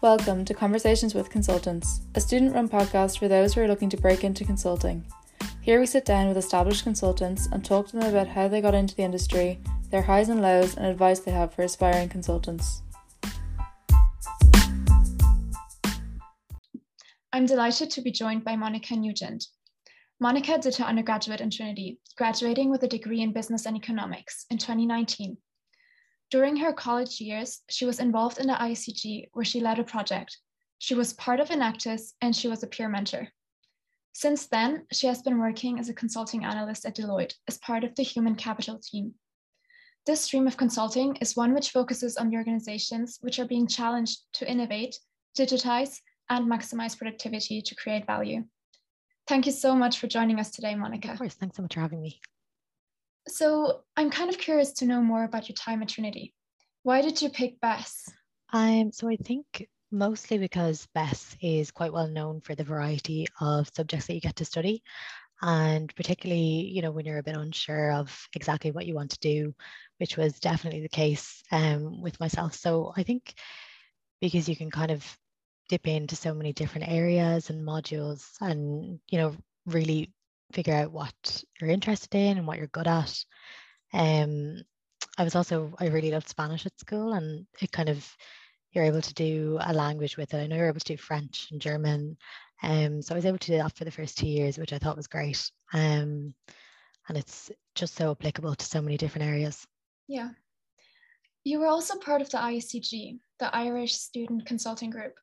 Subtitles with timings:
[0.00, 3.96] Welcome to Conversations with Consultants, a student run podcast for those who are looking to
[3.96, 5.04] break into consulting.
[5.60, 8.76] Here we sit down with established consultants and talk to them about how they got
[8.76, 9.58] into the industry,
[9.90, 12.82] their highs and lows, and advice they have for aspiring consultants.
[17.32, 19.46] I'm delighted to be joined by Monica Nugent.
[20.20, 24.58] Monica did her undergraduate in Trinity, graduating with a degree in business and economics in
[24.58, 25.38] 2019.
[26.30, 30.38] During her college years, she was involved in the ICG where she led a project.
[30.78, 33.28] She was part of Enactus and she was a peer mentor.
[34.12, 37.94] Since then, she has been working as a consulting analyst at Deloitte as part of
[37.94, 39.14] the human capital team.
[40.06, 44.20] This stream of consulting is one which focuses on the organizations which are being challenged
[44.34, 44.98] to innovate,
[45.36, 48.44] digitize, and maximize productivity to create value.
[49.26, 51.12] Thank you so much for joining us today, Monica.
[51.12, 52.20] Of course, thanks so much for having me.
[53.28, 56.34] So, I'm kind of curious to know more about your time at Trinity.
[56.82, 58.12] Why did you pick BESS?
[58.52, 63.70] Um, so, I think mostly because BESS is quite well known for the variety of
[63.74, 64.82] subjects that you get to study.
[65.40, 69.18] And particularly, you know, when you're a bit unsure of exactly what you want to
[69.20, 69.54] do,
[69.98, 72.54] which was definitely the case um, with myself.
[72.54, 73.34] So, I think
[74.20, 75.04] because you can kind of
[75.68, 79.36] dip into so many different areas and modules and you know
[79.66, 80.10] really
[80.52, 83.24] figure out what you're interested in and what you're good at.
[83.92, 84.62] Um
[85.16, 88.16] i was also i really loved spanish at school and it kind of
[88.72, 90.38] you're able to do a language with it.
[90.38, 92.16] I know you're able to do french and german
[92.62, 94.78] um so i was able to do that for the first two years which i
[94.78, 95.50] thought was great.
[95.72, 96.34] Um
[97.08, 99.66] and it's just so applicable to so many different areas.
[100.06, 100.30] Yeah.
[101.44, 105.14] You were also part of the ICG, the Irish Student Consulting Group.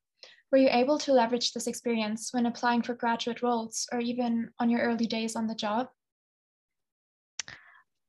[0.55, 4.69] Were you able to leverage this experience when applying for graduate roles or even on
[4.69, 5.89] your early days on the job?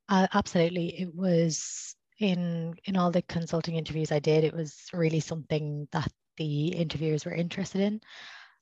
[0.09, 0.97] Uh, absolutely.
[0.97, 6.09] It was in in all the consulting interviews I did, it was really something that
[6.37, 8.01] the interviewers were interested in.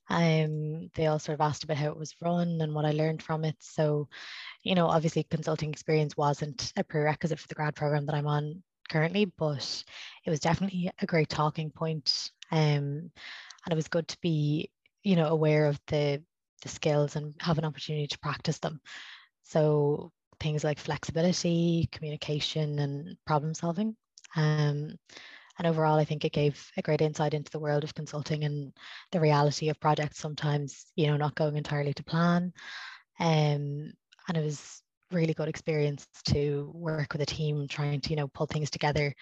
[0.08, 3.22] Um, they all sort of asked about how it was run and what I learned
[3.22, 3.56] from it.
[3.60, 4.08] So,
[4.62, 8.62] you know, obviously consulting experience wasn't a prerequisite for the grad program that I'm on
[8.88, 9.84] currently, but
[10.24, 12.30] it was definitely a great talking point.
[12.50, 13.10] Um,
[13.64, 14.70] and it was good to be
[15.02, 16.22] you know aware of the
[16.62, 18.80] the skills and have an opportunity to practice them
[19.42, 23.94] so things like flexibility communication and problem solving
[24.36, 24.96] um,
[25.58, 28.72] and overall i think it gave a great insight into the world of consulting and
[29.12, 32.52] the reality of projects sometimes you know not going entirely to plan
[33.20, 33.92] um,
[34.28, 34.82] and it was
[35.14, 39.14] really good experience to work with a team trying to you know pull things together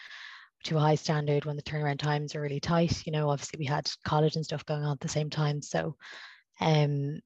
[0.65, 3.05] to a high standard when the turnaround times are really tight.
[3.05, 5.61] You know, obviously we had college and stuff going on at the same time.
[5.61, 5.97] So
[6.61, 7.21] um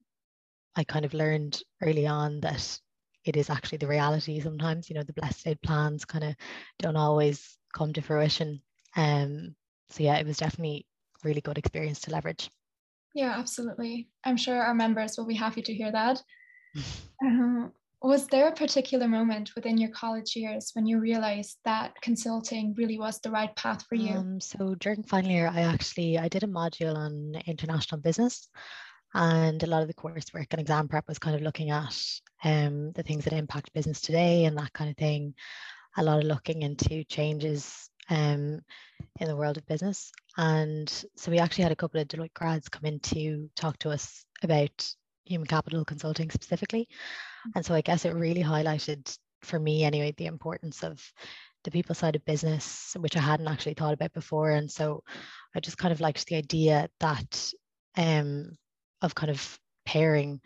[0.75, 2.79] I kind of learned early on that
[3.25, 6.35] it is actually the reality sometimes, you know, the blessed laid plans kind of
[6.79, 8.61] don't always come to fruition.
[8.95, 9.55] Um
[9.89, 10.85] so yeah, it was definitely
[11.23, 12.49] really good experience to leverage.
[13.13, 14.09] Yeah, absolutely.
[14.23, 16.21] I'm sure our members will be happy to hear that.
[17.23, 22.75] um, was there a particular moment within your college years when you realized that consulting
[22.77, 24.13] really was the right path for you?
[24.13, 28.47] Um, so during final year, I actually I did a module on international business,
[29.15, 31.99] and a lot of the coursework and exam prep was kind of looking at
[32.43, 35.33] um, the things that impact business today and that kind of thing.
[35.97, 38.59] A lot of looking into changes um,
[39.19, 42.69] in the world of business, and so we actually had a couple of Deloitte grads
[42.69, 44.87] come in to talk to us about
[45.27, 46.87] human capital consulting specifically.
[47.55, 51.01] And so I guess it really highlighted for me anyway the importance of
[51.63, 54.51] the people side of business, which I hadn't actually thought about before.
[54.51, 55.03] And so
[55.55, 57.53] I just kind of liked the idea that
[57.97, 58.57] um,
[59.01, 60.39] of kind of pairing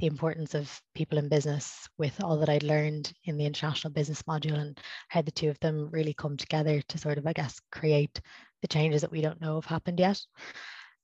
[0.00, 4.22] the importance of people in business with all that I'd learned in the international business
[4.22, 4.78] module and
[5.08, 8.20] how the two of them really come together to sort of, I guess, create
[8.60, 10.20] the changes that we don't know have happened yet.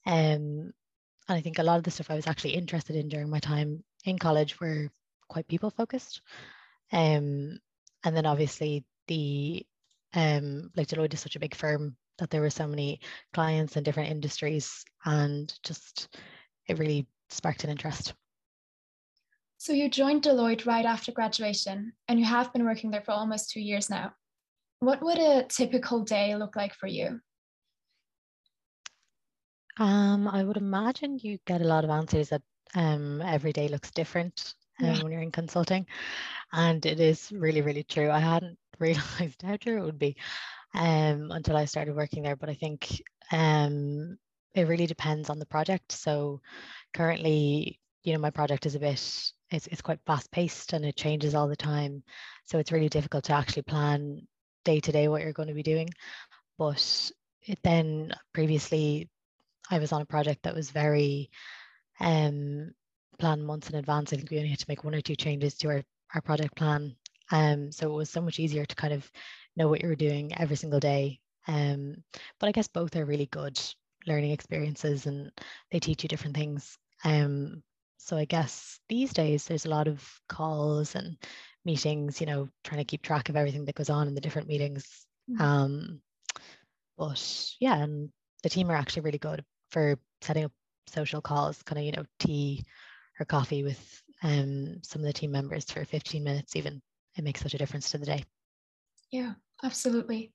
[0.07, 0.73] Um,
[1.31, 3.39] and I think a lot of the stuff I was actually interested in during my
[3.39, 4.91] time in college were
[5.29, 6.23] quite people focused.
[6.93, 7.61] Um,
[8.03, 9.65] and then obviously the
[10.13, 12.99] um, like Deloitte is such a big firm that there were so many
[13.33, 16.09] clients in different industries and just
[16.67, 18.13] it really sparked an interest.
[19.57, 23.51] So you joined Deloitte right after graduation and you have been working there for almost
[23.51, 24.15] two years now.
[24.81, 27.21] What would a typical day look like for you?
[29.79, 32.43] Um, I would imagine you get a lot of answers that
[32.75, 35.03] um, every day looks different um, yeah.
[35.03, 35.87] when you're in consulting.
[36.53, 38.11] And it is really, really true.
[38.11, 40.17] I hadn't realized how true it would be
[40.75, 42.37] um, until I started working there.
[42.37, 43.03] But I think
[43.33, 44.19] um,
[44.55, 45.93] it really depends on the project.
[45.93, 46.41] So
[46.95, 50.97] currently, you know, my project is a bit, it's, it's quite fast paced and it
[50.97, 52.03] changes all the time.
[52.47, 54.27] So it's really difficult to actually plan
[54.65, 55.89] day to day what you're going to be doing.
[56.59, 57.11] But
[57.43, 59.09] it then previously
[59.71, 61.31] I was on a project that was very
[62.01, 62.73] um,
[63.19, 64.13] planned months in advance.
[64.13, 65.83] I think we only had to make one or two changes to our,
[66.15, 66.97] our project plan.
[67.31, 69.09] Um, so it was so much easier to kind of
[69.57, 71.21] know what you were doing every single day.
[71.47, 72.03] Um,
[72.39, 73.61] but I guess both are really good
[74.07, 75.31] learning experiences and
[75.71, 76.77] they teach you different things.
[77.05, 77.63] Um,
[77.99, 81.17] so I guess these days there's a lot of calls and
[81.65, 84.49] meetings, you know, trying to keep track of everything that goes on in the different
[84.49, 85.07] meetings.
[85.31, 85.43] Mm-hmm.
[85.43, 86.01] Um,
[86.97, 88.11] but yeah, and
[88.43, 90.53] the team are actually really good for setting up
[90.87, 92.65] social calls, kind of, you know, tea
[93.19, 96.81] or coffee with um, some of the team members for 15 minutes, even.
[97.17, 98.25] It makes such a difference to the day.
[99.11, 99.33] Yeah,
[99.65, 100.33] absolutely.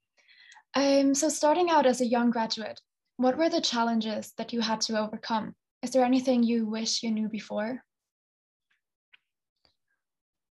[0.76, 2.82] Um, so, starting out as a young graduate,
[3.18, 5.56] what were the challenges that you had to overcome?
[5.82, 7.82] Is there anything you wish you knew before?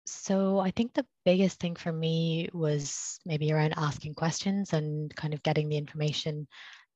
[0.06, 5.33] So I think the biggest thing for me was maybe around asking questions and kind
[5.33, 6.47] of getting the information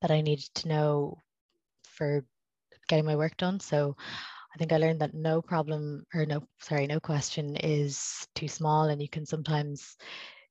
[0.02, 1.22] that I needed to know
[1.98, 2.24] for
[2.88, 3.60] getting my work done.
[3.60, 3.96] So
[4.54, 8.84] I think I learned that no problem or no sorry no question is too small
[8.84, 9.96] and you can sometimes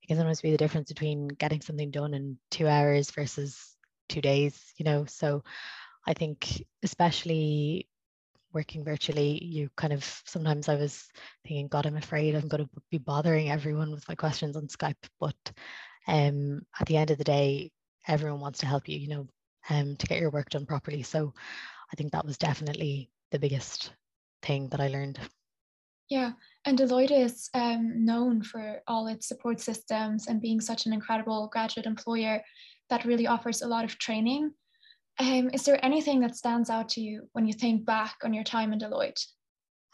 [0.03, 3.75] it can sometimes be the difference between getting something done in two hours versus
[4.07, 5.43] two days you know so
[6.07, 7.89] I think especially
[8.53, 11.07] working virtually, you kind of sometimes I was
[11.43, 14.95] thinking, God, I'm afraid I'm going to be bothering everyone with my questions on Skype.
[15.19, 15.35] But
[16.07, 17.71] um, at the end of the day,
[18.07, 19.27] everyone wants to help you, you know,
[19.69, 21.03] um, to get your work done properly.
[21.03, 21.33] So
[21.91, 23.91] I think that was definitely the biggest
[24.41, 25.19] thing that I learned.
[26.09, 26.31] Yeah,
[26.63, 31.49] and Deloitte is um, known for all its support systems and being such an incredible
[31.51, 32.41] graduate employer
[32.89, 34.53] that really offers a lot of training
[35.19, 38.43] um, is there anything that stands out to you when you think back on your
[38.43, 39.25] time in Deloitte?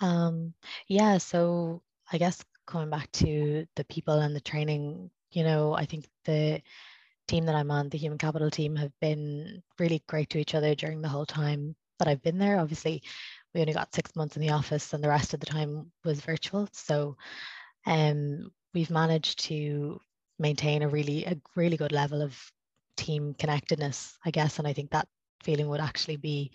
[0.02, 0.54] Um,
[0.88, 1.82] yeah, so
[2.12, 6.62] I guess coming back to the people and the training, you know, I think the
[7.28, 10.76] team that I'm on, the human capital team, have been really great to each other
[10.76, 12.60] during the whole time that I've been there.
[12.60, 13.02] Obviously,
[13.54, 16.22] we only got six months in the office, and the rest of the time was
[16.22, 16.68] virtual.
[16.74, 17.18] So,
[17.86, 20.00] um, we've managed to
[20.40, 22.38] maintain a really a really good level of
[22.98, 24.60] team connectedness, I guess.
[24.60, 25.08] And I think that
[25.44, 26.52] feeling would actually be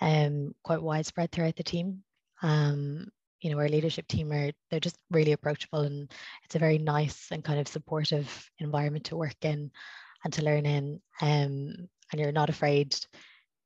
[0.00, 2.02] um, quite widespread throughout the team.
[2.42, 3.08] Um,
[3.42, 6.10] you know, our leadership team are they're just really approachable and
[6.44, 9.70] it's a very nice and kind of supportive environment to work in
[10.24, 11.00] and to learn in.
[11.20, 11.74] Um,
[12.12, 12.96] and you're not afraid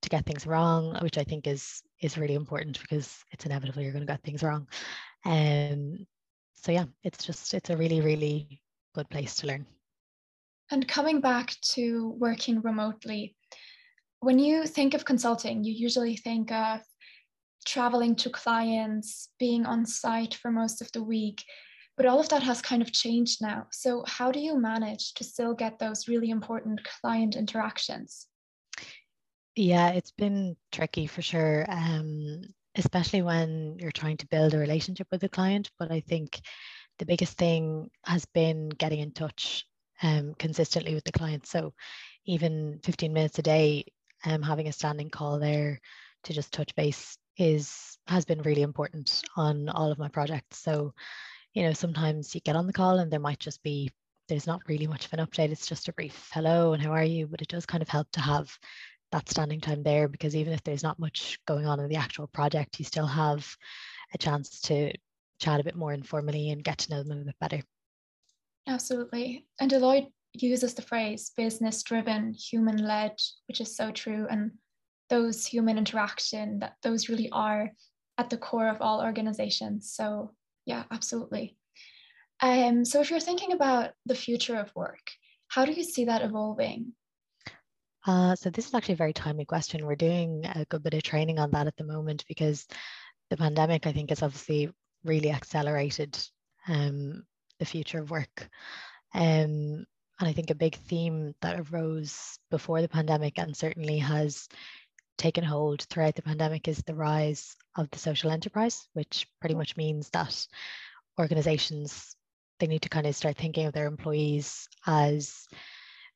[0.01, 3.91] to get things wrong, which I think is is really important because it's inevitable you're
[3.91, 4.67] going to get things wrong.
[5.25, 6.05] Um,
[6.55, 8.61] so yeah, it's just it's a really really
[8.95, 9.65] good place to learn.
[10.71, 13.35] And coming back to working remotely,
[14.19, 16.81] when you think of consulting, you usually think of
[17.67, 21.43] traveling to clients, being on site for most of the week,
[21.97, 23.67] but all of that has kind of changed now.
[23.71, 28.27] So, how do you manage to still get those really important client interactions?
[29.55, 32.41] Yeah, it's been tricky for sure, um,
[32.75, 35.69] especially when you're trying to build a relationship with a client.
[35.77, 36.39] But I think
[36.99, 39.65] the biggest thing has been getting in touch
[40.03, 41.47] um, consistently with the client.
[41.47, 41.73] So
[42.25, 43.85] even 15 minutes a day,
[44.25, 45.81] um, having a standing call there
[46.23, 50.59] to just touch base is has been really important on all of my projects.
[50.59, 50.93] So,
[51.53, 53.89] you know, sometimes you get on the call and there might just be
[54.27, 55.51] there's not really much of an update.
[55.51, 57.27] It's just a brief hello and how are you?
[57.27, 58.57] But it does kind of help to have
[59.11, 62.27] that standing time there because even if there's not much going on in the actual
[62.27, 63.47] project, you still have
[64.13, 64.91] a chance to
[65.39, 67.61] chat a bit more informally and get to know them a bit better.
[68.67, 69.45] Absolutely.
[69.61, 73.13] And Deloitte uses the phrase business driven, human led,
[73.47, 74.27] which is so true.
[74.29, 74.51] And
[75.09, 77.71] those human interaction, that those really are
[78.17, 79.91] at the core of all organizations.
[79.93, 80.31] So
[80.65, 81.55] yeah, absolutely.
[82.41, 85.11] Um, so if you're thinking about the future of work,
[85.47, 86.93] how do you see that evolving?
[88.05, 89.85] Uh, so this is actually a very timely question.
[89.85, 92.65] We're doing a good bit of training on that at the moment because
[93.29, 94.69] the pandemic, I think, has obviously
[95.03, 96.17] really accelerated
[96.67, 97.23] um,
[97.59, 98.49] the future of work.
[99.13, 99.85] Um,
[100.19, 104.47] and I think a big theme that arose before the pandemic and certainly has
[105.17, 109.77] taken hold throughout the pandemic is the rise of the social enterprise, which pretty much
[109.77, 110.47] means that
[111.19, 112.15] organizations
[112.59, 115.47] they need to kind of start thinking of their employees as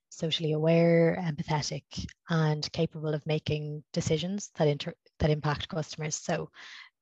[0.10, 1.84] socially aware, empathetic,
[2.29, 6.15] and capable of making decisions that inter- that impact customers.
[6.15, 6.50] So,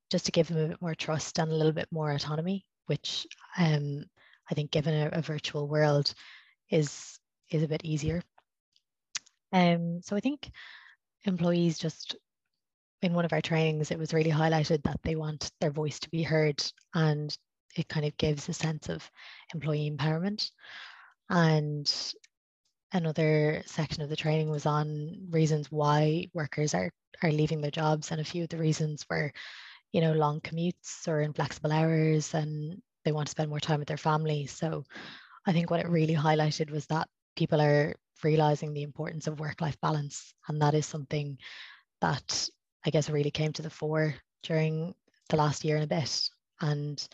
[0.10, 3.28] just to give them a bit more trust and a little bit more autonomy, which
[3.58, 4.04] um,
[4.50, 6.14] I think given a, a virtual world
[6.70, 8.22] is is a bit easier.
[9.52, 10.52] Um, so I think
[11.26, 12.16] employees just
[13.02, 16.10] in one of our trainings, it was really highlighted that they want their voice to
[16.10, 16.62] be heard
[16.94, 17.38] and
[17.76, 19.10] it kind of gives a sense of
[19.54, 20.52] employee empowerment.
[21.30, 21.92] And
[22.92, 28.12] another section of the training was on reasons why workers are are leaving their jobs,
[28.12, 29.34] and a few of the reasons were,
[29.92, 33.88] you know, long commutes or inflexible hours, and they want to spend more time with
[33.90, 34.46] their family.
[34.46, 34.86] So,
[35.46, 39.80] I think what it really highlighted was that people are realizing the importance of work-life
[39.82, 41.38] balance, and that is something
[42.02, 42.50] that
[42.86, 44.94] I guess really came to the fore during
[45.30, 46.30] the last year and a bit,
[46.62, 47.08] and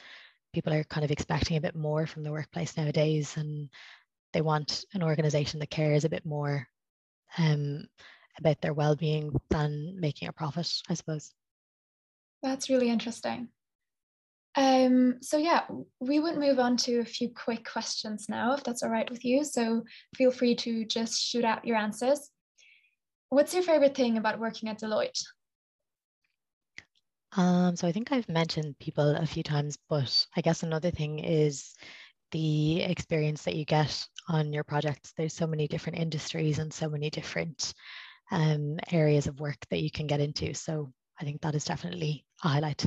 [0.53, 3.69] people are kind of expecting a bit more from the workplace nowadays and
[4.31, 6.65] they want an organization that cares a bit more
[7.38, 7.85] um,
[8.39, 11.33] about their well-being than making a profit i suppose.
[12.41, 13.50] That's really interesting
[14.57, 15.63] um, so yeah
[16.00, 19.25] we would move on to a few quick questions now if that's all right with
[19.25, 19.83] you so
[20.15, 22.29] feel free to just shoot out your answers
[23.29, 25.24] what's your favorite thing about working at deloitte
[27.38, 31.19] um, so I think I've mentioned people a few times, but I guess another thing
[31.19, 31.74] is
[32.31, 35.13] the experience that you get on your projects.
[35.17, 37.74] There's so many different industries and so many different
[38.31, 40.53] um, areas of work that you can get into.
[40.53, 42.85] So I think that is definitely a highlight.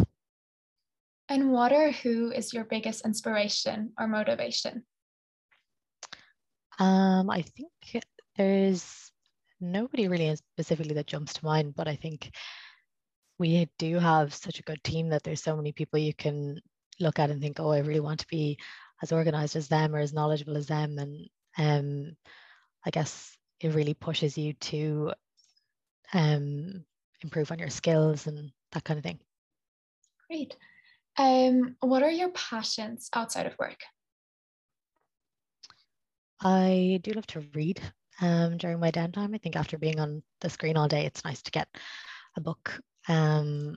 [1.29, 4.85] And what or who is your biggest inspiration or motivation?
[6.79, 8.05] Um, I think
[8.37, 9.11] there's
[9.61, 12.31] nobody really specifically that jumps to mind, but I think
[13.39, 16.61] we do have such a good team that there's so many people you can
[17.01, 18.59] look at and think, oh, I really want to be
[19.03, 20.99] as organized as them or as knowledgeable as them.
[20.99, 22.17] And um,
[22.85, 25.13] I guess it really pushes you to
[26.13, 26.85] um,
[27.23, 29.21] improve on your skills and that kind of thing.
[30.29, 30.57] Great.
[31.19, 33.81] Um, what are your passions outside of work?
[36.41, 37.81] I do love to read
[38.21, 39.35] um, during my downtime.
[39.35, 41.69] I think after being on the screen all day, it's nice to get
[42.37, 43.77] a book um,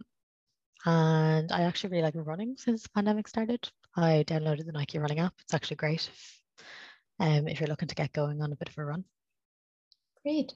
[0.86, 3.70] and I actually really like running since the pandemic started.
[3.96, 5.34] I downloaded the Nike running app.
[5.42, 6.42] It's actually great if,
[7.20, 9.06] um, if you're looking to get going on a bit of a run.
[10.24, 10.54] Great.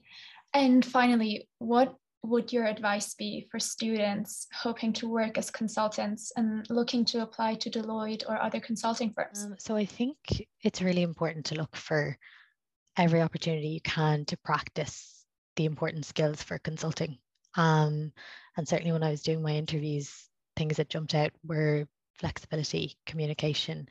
[0.54, 1.96] And finally, what
[2.28, 7.56] would your advice be for students hoping to work as consultants and looking to apply
[7.56, 9.44] to Deloitte or other consulting firms?
[9.44, 10.18] Um, so I think
[10.62, 12.18] it's really important to look for
[12.98, 17.18] every opportunity you can to practice the important skills for consulting.
[17.56, 18.12] Um,
[18.58, 20.14] and certainly when I was doing my interviews,
[20.56, 21.88] things that jumped out were
[22.20, 23.88] flexibility, communication,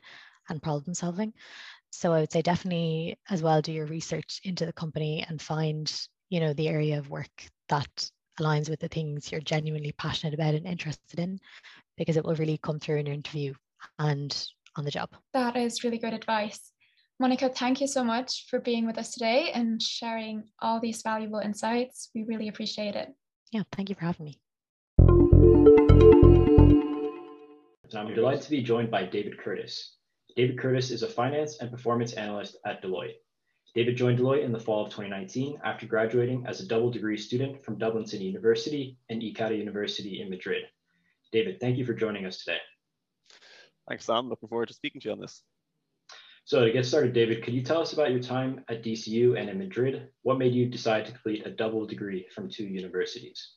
[0.49, 1.33] and problem solving.
[1.91, 5.91] So I would say definitely as well do your research into the company and find,
[6.29, 7.29] you know, the area of work
[7.69, 11.39] that aligns with the things you're genuinely passionate about and interested in,
[11.97, 13.53] because it will really come through in your interview
[13.99, 15.09] and on the job.
[15.33, 16.71] That is really good advice.
[17.17, 21.39] Monica, thank you so much for being with us today and sharing all these valuable
[21.39, 22.09] insights.
[22.13, 23.13] We really appreciate it.
[23.51, 24.37] Yeah, thank you for having me.
[27.95, 29.95] I'm delighted to be joined by David Curtis.
[30.35, 33.13] David Curtis is a finance and performance analyst at Deloitte.
[33.75, 37.61] David joined Deloitte in the fall of 2019 after graduating as a double degree student
[37.63, 40.63] from Dublin City University and ICADE University in Madrid.
[41.33, 42.59] David, thank you for joining us today.
[43.89, 44.29] Thanks, Sam.
[44.29, 45.43] Looking forward to speaking to you on this.
[46.45, 49.49] So to get started, David, could you tell us about your time at DCU and
[49.49, 50.07] in Madrid?
[50.21, 53.55] What made you decide to complete a double degree from two universities?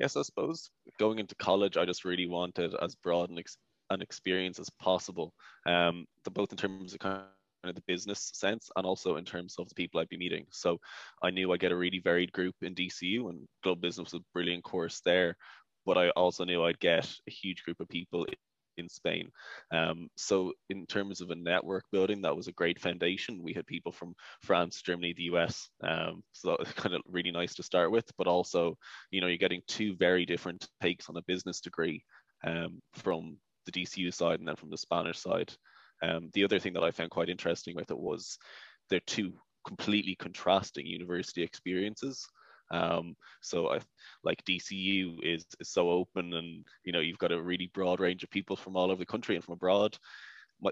[0.00, 3.58] Yes, I suppose going into college, I just really wanted as broad an, ex-
[3.90, 5.34] an experience as possible,
[5.66, 7.22] um, both in terms of kind
[7.68, 10.46] of the business sense and also in terms of the people I'd be meeting.
[10.50, 10.78] So
[11.22, 14.24] I knew I'd get a really varied group in DCU and global business was a
[14.32, 15.36] brilliant course there.
[15.86, 18.26] But I also knew I'd get a huge group of people
[18.78, 19.30] in Spain.
[19.72, 23.42] Um, so in terms of a network building, that was a great foundation.
[23.42, 25.68] We had people from France, Germany, the US.
[25.82, 28.10] Um, so that was kind of really nice to start with.
[28.16, 28.76] But also,
[29.10, 32.04] you know, you're getting two very different takes on a business degree
[32.44, 35.52] um, from the DCU side and then from the Spanish side.
[36.02, 38.38] Um, the other thing that I found quite interesting with it was
[38.90, 39.32] they're two
[39.66, 42.26] completely contrasting university experiences.
[42.70, 43.80] Um, so I
[44.24, 48.22] like DCU is, is so open and you know you've got a really broad range
[48.22, 49.96] of people from all over the country and from abroad.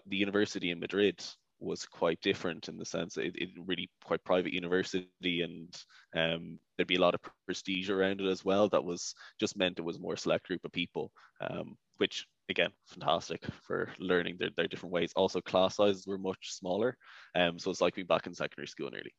[0.07, 1.25] The university in Madrid
[1.59, 5.75] was quite different in the sense that it, it really quite private university and
[6.15, 9.79] um, there'd be a lot of prestige around it as well that was just meant
[9.79, 14.69] it was more select group of people um, which again fantastic for learning their, their
[14.69, 16.97] different ways also class sizes were much smaller
[17.35, 19.13] um, so it's like being back in secondary school nearly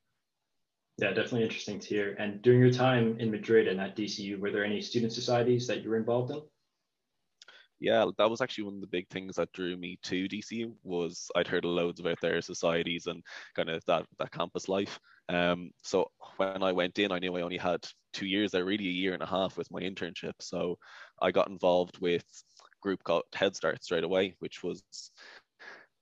[0.99, 2.15] yeah, definitely interesting to hear.
[2.17, 5.83] And during your time in Madrid and at DCU, were there any student societies that
[5.83, 6.41] you were involved in?
[7.79, 11.29] Yeah, that was actually one of the big things that drew me to DCU was
[11.35, 13.21] I'd heard loads about their societies and
[13.55, 14.99] kind of that that campus life.
[15.29, 18.87] Um, so when I went in, I knew I only had two years there, really
[18.87, 20.33] a year and a half with my internship.
[20.39, 20.79] So
[21.21, 22.25] I got involved with
[22.81, 24.83] group got Head Start straight away, which was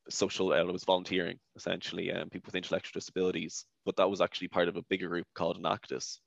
[0.10, 3.66] social uh, it was volunteering essentially um, people with intellectual disabilities.
[3.86, 6.20] But that was actually part of a bigger group called enactus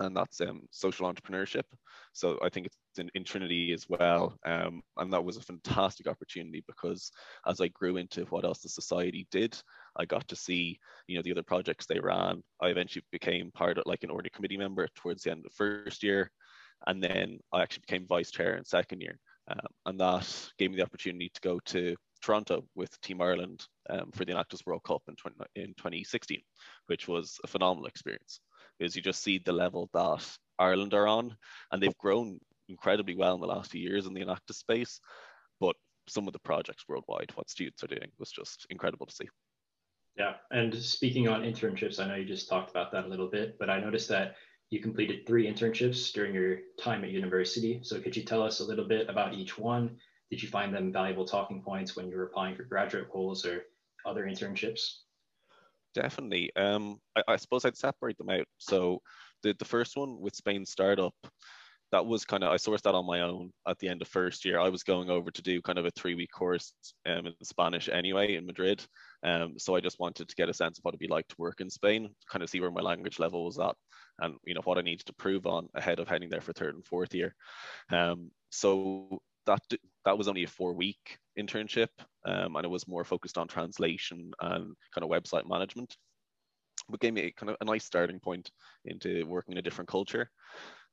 [0.00, 1.64] and that's um, social entrepreneurship.
[2.12, 4.36] So i think it's in, in trinity as well.
[4.44, 7.10] Um, and that was a fantastic opportunity because
[7.46, 9.56] as i grew into what else the society did
[9.96, 12.42] i got to see you know the other projects they ran.
[12.60, 15.56] I eventually became part of like an order committee member towards the end of the
[15.56, 16.30] first year.
[16.86, 19.18] And then i actually became vice chair in second year
[19.50, 24.10] um, and that gave me the opportunity to go to Toronto with Team Ireland um,
[24.12, 26.40] for the Enactus World Cup in, 20, in 2016,
[26.86, 28.40] which was a phenomenal experience
[28.78, 30.24] because you just see the level that
[30.58, 31.36] Ireland are on,
[31.72, 32.38] and they've grown
[32.68, 35.00] incredibly well in the last few years in the Enactus space.
[35.60, 35.76] But
[36.08, 39.28] some of the projects worldwide, what students are doing, was just incredible to see.
[40.16, 43.56] Yeah, and speaking on internships, I know you just talked about that a little bit,
[43.58, 44.34] but I noticed that
[44.70, 47.80] you completed three internships during your time at university.
[47.82, 49.96] So could you tell us a little bit about each one
[50.30, 53.62] did you find them valuable talking points when you were applying for graduate roles or
[54.06, 54.96] other internships?
[55.94, 56.54] Definitely.
[56.54, 58.46] Um, I, I suppose I'd separate them out.
[58.58, 59.00] So
[59.42, 61.14] the, the first one with Spain Startup,
[61.90, 64.44] that was kind of I sourced that on my own at the end of first
[64.44, 64.60] year.
[64.60, 66.74] I was going over to do kind of a three week course
[67.06, 68.84] um, in Spanish anyway in Madrid.
[69.24, 71.36] Um, so I just wanted to get a sense of what it'd be like to
[71.38, 73.74] work in Spain, kind of see where my language level was at,
[74.20, 76.74] and you know what I needed to prove on ahead of heading there for third
[76.74, 77.34] and fourth year.
[77.90, 79.62] Um, so that
[80.04, 81.88] that was only a four week internship
[82.26, 85.96] um, and it was more focused on translation and kind of website management
[86.88, 88.50] but gave me kind of a nice starting point
[88.84, 90.30] into working in a different culture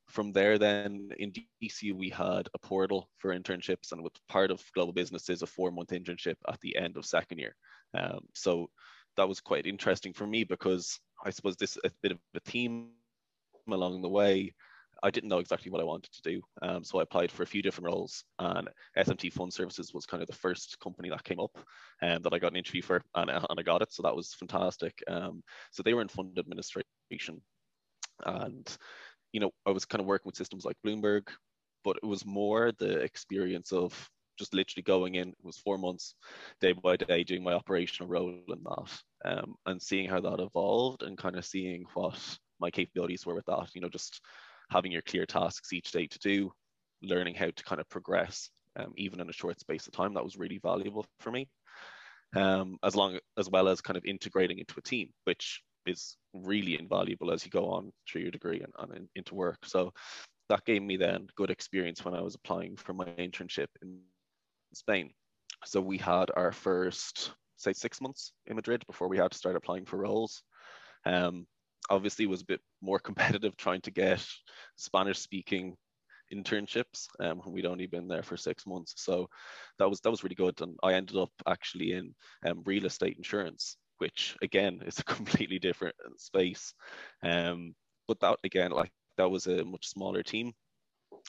[0.08, 4.62] from there then in dc we had a portal for internships and with part of
[4.74, 7.54] global businesses a four month internship at the end of second year
[7.94, 8.68] um, so
[9.16, 12.88] that was quite interesting for me because i suppose this a bit of a theme
[13.68, 14.52] along the way
[15.02, 16.42] I didn't know exactly what I wanted to do.
[16.62, 20.22] Um, so I applied for a few different roles, and SMT Fund Services was kind
[20.22, 21.56] of the first company that came up
[22.02, 23.92] and um, that I got an interview for, and, and I got it.
[23.92, 25.02] So that was fantastic.
[25.08, 27.40] Um, so they were in fund administration,
[28.24, 28.76] and
[29.36, 31.28] you know I was kind of working with systems like Bloomberg,
[31.84, 33.92] but it was more the experience of
[34.38, 35.28] just literally going in.
[35.28, 36.14] It was four months,
[36.58, 38.92] day by day, doing my operational role in that,
[39.26, 42.18] um, and seeing how that evolved, and kind of seeing what
[42.60, 43.68] my capabilities were with that.
[43.74, 44.22] You know, just
[44.70, 46.50] having your clear tasks each day to do,
[47.02, 50.14] learning how to kind of progress, um, even in a short space of time.
[50.14, 51.46] That was really valuable for me.
[52.34, 56.78] Um, as long as well as kind of integrating into a team, which is really
[56.78, 59.58] invaluable as you go on through your degree and, and in, into work.
[59.64, 59.92] So
[60.48, 64.00] that gave me then good experience when I was applying for my internship in
[64.74, 65.10] Spain.
[65.64, 69.56] So we had our first, say, six months in Madrid before we had to start
[69.56, 70.42] applying for roles.
[71.04, 71.46] Um,
[71.90, 74.24] obviously was a bit more competitive trying to get
[74.76, 75.76] Spanish speaking
[76.34, 79.28] internships um, we'd only been there for six months so
[79.78, 83.16] that was that was really good and I ended up actually in um, real estate
[83.16, 86.74] insurance which again is a completely different space.
[87.22, 87.74] Um,
[88.08, 90.52] but that again like that was a much smaller team.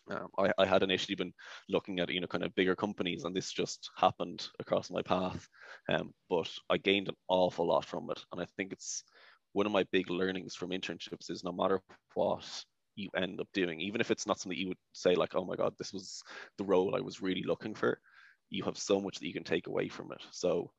[0.09, 1.33] Um, I, I had initially been
[1.69, 5.47] looking at you know kind of bigger companies and this just happened across my path.
[5.89, 8.19] Um, but I gained an awful lot from it.
[8.31, 9.03] And I think it's
[9.53, 11.81] one of my big learnings from internships is no matter
[12.13, 12.45] what
[12.95, 15.55] you end up doing, even if it's not something you would say like, oh my
[15.55, 16.21] God, this was
[16.57, 17.99] the role I was really looking for,
[18.49, 20.21] you have so much that you can take away from it.
[20.31, 20.71] So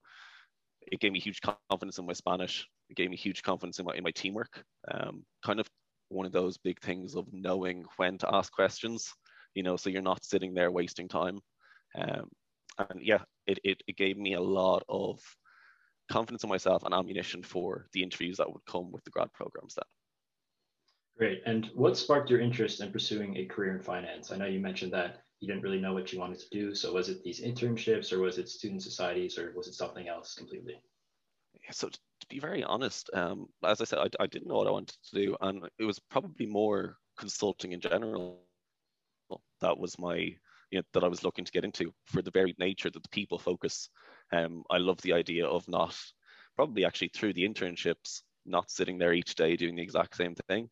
[0.92, 2.66] it gave me huge confidence in my Spanish.
[2.90, 4.64] It gave me huge confidence in my in my teamwork.
[4.90, 5.66] Um, kind of
[6.08, 9.12] one of those big things of knowing when to ask questions,
[9.54, 11.38] you know, so you're not sitting there wasting time.
[11.98, 12.28] Um,
[12.78, 15.20] and yeah, it, it, it gave me a lot of
[16.10, 19.74] confidence in myself and ammunition for the interviews that would come with the grad programs
[19.74, 19.84] then.
[21.18, 21.42] Great.
[21.46, 24.30] And what sparked your interest in pursuing a career in finance?
[24.30, 26.74] I know you mentioned that you didn't really know what you wanted to do.
[26.74, 30.34] So was it these internships or was it student societies or was it something else
[30.34, 30.80] completely?
[31.54, 34.66] Yeah, so to be very honest, um, as I said, I, I didn't know what
[34.66, 35.36] I wanted to do.
[35.40, 38.40] And it was probably more consulting in general.
[39.60, 40.16] That was my,
[40.70, 43.08] you know, that I was looking to get into for the very nature that the
[43.10, 43.90] people focus
[44.32, 45.96] um, I love the idea of not
[46.56, 50.68] probably actually through the internships, not sitting there each day doing the exact same thing.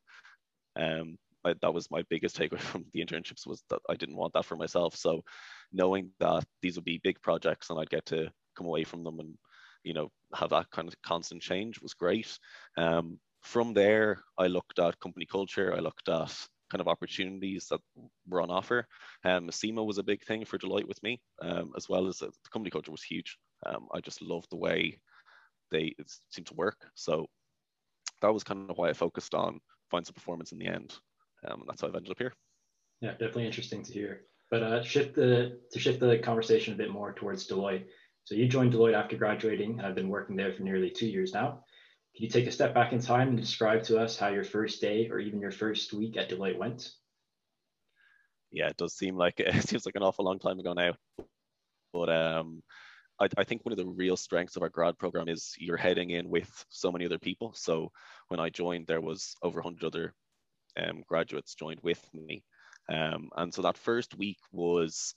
[0.76, 4.32] Um, I, that was my biggest takeaway from the internships was that I didn't want
[4.34, 4.96] that for myself.
[4.96, 5.22] So
[5.72, 9.20] knowing that these would be big projects and I'd get to come away from them
[9.20, 9.34] and
[9.84, 12.38] you know have that kind of constant change was great.
[12.76, 15.74] Um, from there, I looked at company culture.
[15.74, 16.34] I looked at
[16.70, 17.80] kind of opportunities that
[18.26, 18.86] were on offer.
[19.24, 22.26] Um, CIMA was a big thing for Deloitte with me, um, as well as uh,
[22.26, 23.38] the company culture was huge.
[23.64, 24.98] Um, I just loved the way
[25.70, 25.94] they
[26.30, 26.76] seemed to work.
[26.94, 27.26] So
[28.20, 30.96] that was kind of why I focused on finance performance in the end.
[31.46, 32.32] Um, that's how I've ended up here.
[33.00, 34.22] Yeah, definitely interesting to hear.
[34.50, 37.86] But uh, shift the to shift the conversation a bit more towards Deloitte.
[38.24, 41.32] So you joined Deloitte after graduating and I've been working there for nearly two years
[41.32, 41.62] now.
[42.16, 44.80] Can you take a step back in time and describe to us how your first
[44.80, 46.90] day or even your first week at Deloitte went?
[48.50, 50.94] Yeah, it does seem like it seems like an awful long time ago now.
[51.92, 52.62] But um,
[53.20, 56.10] I, I, think one of the real strengths of our grad program is you're heading
[56.10, 57.52] in with so many other people.
[57.54, 57.90] So
[58.28, 60.14] when I joined, there was over 100 other
[60.76, 62.42] um, graduates joined with me.
[62.92, 65.14] Um, and so that first week was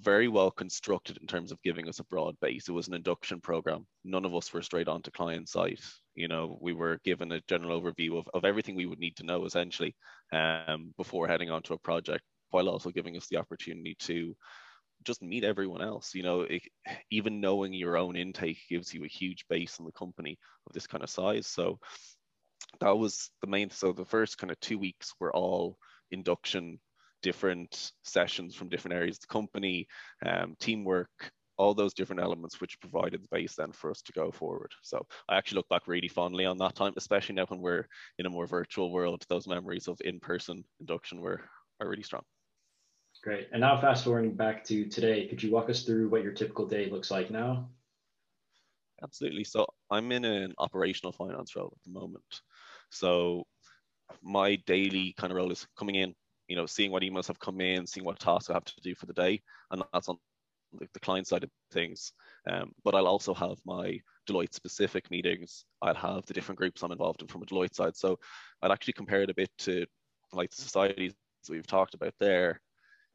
[0.00, 2.68] very well constructed in terms of giving us a broad base.
[2.68, 3.86] It was an induction program.
[4.04, 5.80] None of us were straight on to client site.
[6.14, 9.26] You know, we were given a general overview of, of everything we would need to
[9.26, 9.94] know essentially
[10.32, 14.34] um, before heading onto a project, while also giving us the opportunity to
[15.04, 16.14] just meet everyone else.
[16.14, 16.62] You know, it,
[17.10, 20.86] even knowing your own intake gives you a huge base in the company of this
[20.86, 21.46] kind of size.
[21.46, 21.78] So
[22.80, 23.70] that was the main.
[23.70, 25.78] So the first kind of two weeks were all
[26.10, 26.78] induction
[27.22, 29.88] different sessions from different areas of the company,
[30.26, 34.30] um, teamwork, all those different elements which provided the base then for us to go
[34.30, 34.72] forward.
[34.82, 37.86] So I actually look back really fondly on that time, especially now when we're
[38.18, 39.24] in a more virtual world.
[39.28, 41.40] Those memories of in-person induction were
[41.80, 42.22] are really strong.
[43.22, 43.48] Great.
[43.52, 46.66] And now fast forwarding back to today, could you walk us through what your typical
[46.66, 47.70] day looks like now?
[49.02, 49.44] Absolutely.
[49.44, 52.24] So I'm in an operational finance role at the moment.
[52.90, 53.44] So
[54.22, 56.14] my daily kind of role is coming in,
[56.48, 58.94] you know, seeing what emails have come in, seeing what tasks I have to do
[58.94, 60.18] for the day, and that's on
[60.92, 62.12] the client side of things.
[62.50, 65.64] Um, but I'll also have my Deloitte specific meetings.
[65.82, 67.96] I'll have the different groups I'm involved in from a Deloitte side.
[67.96, 68.18] So
[68.62, 69.86] I'd actually compare it a bit to
[70.32, 71.14] like the societies
[71.48, 72.60] we've talked about there.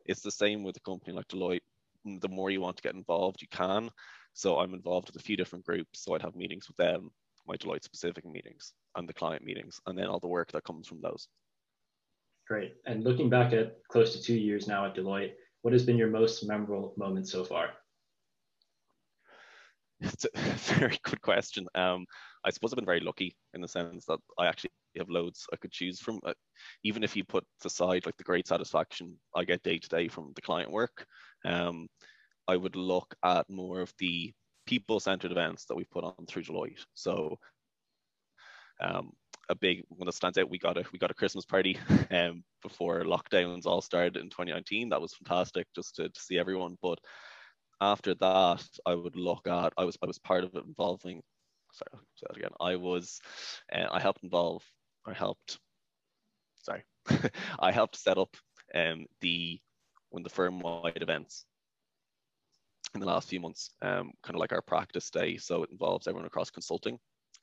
[0.05, 1.61] It's the same with a company like Deloitte.
[2.05, 3.89] The more you want to get involved, you can.
[4.33, 6.03] So I'm involved with a few different groups.
[6.03, 7.11] So I'd have meetings with them,
[7.49, 10.87] my Deloitte specific meetings, and the client meetings, and then all the work that comes
[10.87, 11.27] from those.
[12.47, 12.75] Great.
[12.85, 15.33] And looking back at close to two years now at Deloitte,
[15.63, 17.71] what has been your most memorable moment so far?
[20.01, 20.39] It's a
[20.79, 21.67] very good question.
[21.75, 22.05] Um,
[22.45, 25.57] I suppose I've been very lucky in the sense that I actually have loads I
[25.57, 26.21] could choose from.
[26.25, 26.31] Uh,
[26.85, 30.31] even if you put aside like the great satisfaction I get day to day from
[30.35, 31.05] the client work,
[31.43, 31.89] um,
[32.47, 34.31] I would look at more of the
[34.69, 36.85] people-centered events that we've put on through Deloitte.
[36.93, 37.39] So
[38.79, 39.11] um,
[39.49, 40.47] a big one that stands out.
[40.47, 41.79] We got a we got a Christmas party
[42.11, 44.89] um, before lockdowns all started in 2019.
[44.89, 46.77] That was fantastic just to, to see everyone.
[46.83, 46.99] But
[47.81, 51.23] after that, I would look at I was I was part of it involving.
[51.73, 52.51] Sorry, say that again.
[52.61, 53.19] I was
[53.73, 54.63] uh, I helped involve
[55.07, 55.57] I helped.
[56.61, 56.83] Sorry,
[57.59, 58.37] I helped set up
[58.75, 59.59] um, the
[60.11, 61.45] when the firm wide events
[62.93, 65.37] in the last few months, um, kind of like our practice day.
[65.37, 66.97] So it involves everyone across consulting.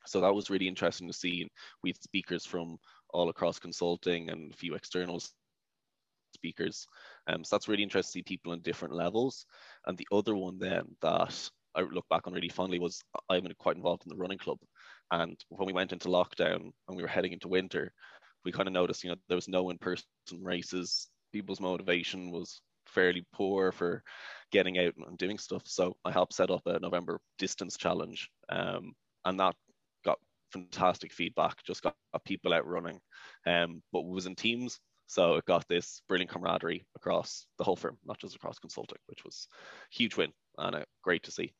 [0.05, 1.47] So that was really interesting to see.
[1.83, 2.77] We had speakers from
[3.09, 5.21] all across consulting and a few external
[6.33, 6.85] speakers.
[7.27, 9.45] Um, so that's really interesting to see people on different levels.
[9.85, 13.75] And the other one then that I look back on really fondly was I'm quite
[13.75, 14.57] involved in the running club.
[15.11, 17.93] And when we went into lockdown and we were heading into winter,
[18.43, 20.05] we kind of noticed, you know, there was no in-person
[20.41, 21.07] races.
[21.33, 24.03] People's motivation was fairly poor for
[24.51, 25.63] getting out and doing stuff.
[25.65, 28.29] So I helped set up a November distance challenge.
[28.49, 28.93] Um,
[29.25, 29.55] and that
[30.05, 30.19] got
[30.51, 32.99] fantastic feedback, just got, people out running,
[33.45, 34.79] um, but was in teams.
[35.05, 39.23] So it got this brilliant camaraderie across the whole firm, not just across consulting, which
[39.23, 39.47] was
[39.91, 41.53] huge win and uh, great to see.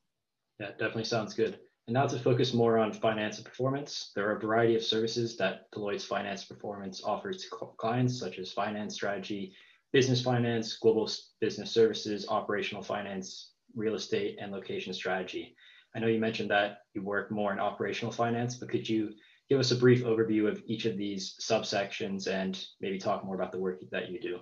[0.59, 1.59] Yeah, definitely sounds good.
[1.87, 5.37] And now to focus more on finance and performance, there are a variety of services
[5.37, 9.53] that Deloitte's finance performance offers to clients, such as finance strategy,
[9.93, 15.55] business finance, global business services, operational finance, real estate, and location strategy.
[15.95, 19.13] I know you mentioned that you work more in operational finance, but could you
[19.49, 23.51] give us a brief overview of each of these subsections and maybe talk more about
[23.51, 24.39] the work that you do?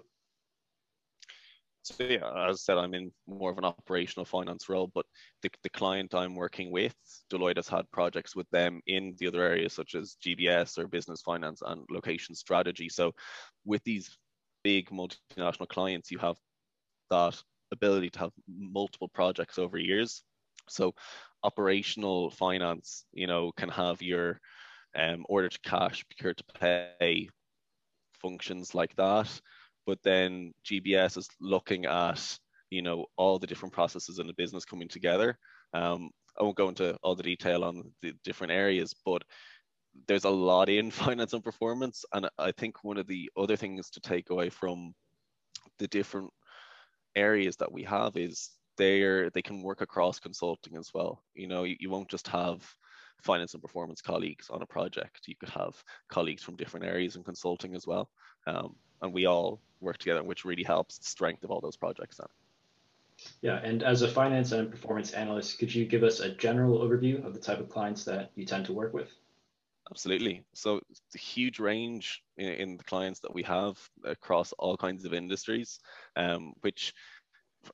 [1.83, 5.05] So yeah, as I said, I'm in more of an operational finance role, but
[5.43, 6.95] the, the client I'm working with,
[7.31, 11.21] Deloitte has had projects with them in the other areas such as GBS or business
[11.21, 12.89] finance and location strategy.
[12.89, 13.13] So
[13.65, 14.17] with these
[14.65, 16.37] big multinational clients, you have
[17.11, 17.39] that
[17.71, 20.23] ability to have multiple projects over years.
[20.67, 20.95] So
[21.43, 24.39] operational finance, you know, can have your
[24.97, 27.29] um, order to cash, procure to pay
[28.19, 29.29] functions like that.
[29.85, 32.19] But then GBS is looking at,
[32.71, 35.37] you know, all the different processes in the business coming together.
[35.75, 39.21] Um, I won't go into all the detail on the different areas, but
[40.07, 42.05] there's a lot in finance and performance.
[42.13, 44.93] And I think one of the other things to take away from
[45.77, 46.31] the different
[47.15, 51.23] areas that we have is they're they can work across consulting as well.
[51.33, 52.61] You know, you, you won't just have
[53.21, 55.21] finance and performance colleagues on a project.
[55.27, 58.09] You could have colleagues from different areas in consulting as well,
[58.47, 62.17] um, and we all work together, which really helps the strength of all those projects.
[62.17, 62.27] Then.
[63.41, 67.25] Yeah, and as a finance and performance analyst, could you give us a general overview
[67.25, 69.09] of the type of clients that you tend to work with?
[69.91, 70.43] Absolutely.
[70.53, 75.05] So it's a huge range in, in, the clients that we have across all kinds
[75.05, 75.79] of industries,
[76.15, 76.93] um, which,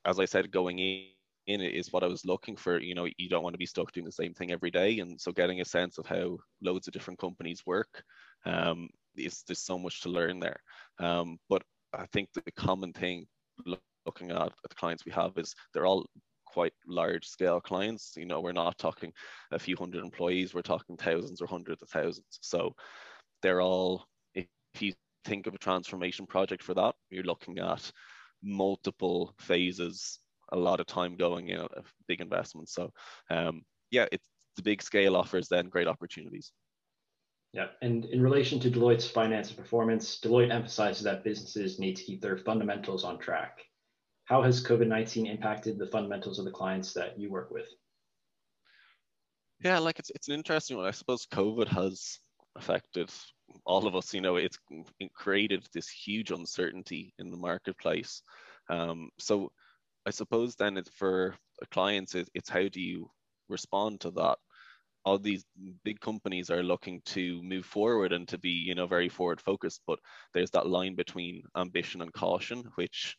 [0.06, 1.06] as I said, going in,
[1.47, 2.80] in is what I was looking for.
[2.80, 5.19] You know, you don't want to be stuck doing the same thing every day, and
[5.19, 8.04] so getting a sense of how loads of different companies work
[8.45, 10.60] um, is there's so much to learn there.
[11.00, 13.26] Um, but I think the common thing
[14.06, 16.06] looking at, at the clients we have is they're all
[16.52, 18.14] quite large scale clients.
[18.18, 19.14] You know, we're not talking
[19.52, 22.40] a few hundred employees, we're talking thousands or hundreds of thousands.
[22.42, 22.76] So
[23.42, 24.48] they're all, if
[24.80, 24.94] you
[25.26, 27.92] think of a transformation project for that, you're looking at
[28.44, 30.20] multiple phases,
[30.52, 32.70] a lot of time going in, a big investment.
[32.70, 32.92] So
[33.30, 34.24] um, yeah, it's
[34.58, 36.52] the big scale offers then great opportunities.
[37.54, 42.04] Yeah, and in relation to Deloitte's finance and performance, Deloitte emphasizes that businesses need to
[42.04, 43.60] keep their fundamentals on track.
[44.32, 47.67] How has COVID 19 impacted the fundamentals of the clients that you work with?
[49.62, 50.86] Yeah, like it's, it's an interesting one.
[50.86, 52.17] I suppose COVID has
[52.56, 53.12] affected
[53.65, 54.13] all of us.
[54.13, 54.58] You know, it's
[55.13, 58.22] created this huge uncertainty in the marketplace.
[58.70, 59.52] Um, so
[60.06, 61.36] I suppose then it's for
[61.70, 63.12] clients, it, it's how do you
[63.50, 64.38] respond to that?
[65.04, 65.44] all these
[65.84, 69.82] big companies are looking to move forward and to be you know very forward focused
[69.88, 69.98] but
[70.32, 73.15] there's that line between ambition and caution which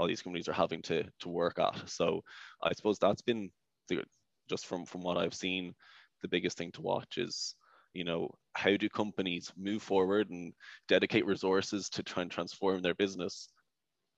[0.00, 1.76] all these companies are having to to work at.
[1.88, 2.24] So
[2.62, 3.50] i suppose that's been
[3.88, 4.02] the,
[4.48, 5.74] just from from what i've seen
[6.22, 7.54] the biggest thing to watch is
[7.92, 10.54] you know how do companies move forward and
[10.88, 13.48] dedicate resources to try and transform their business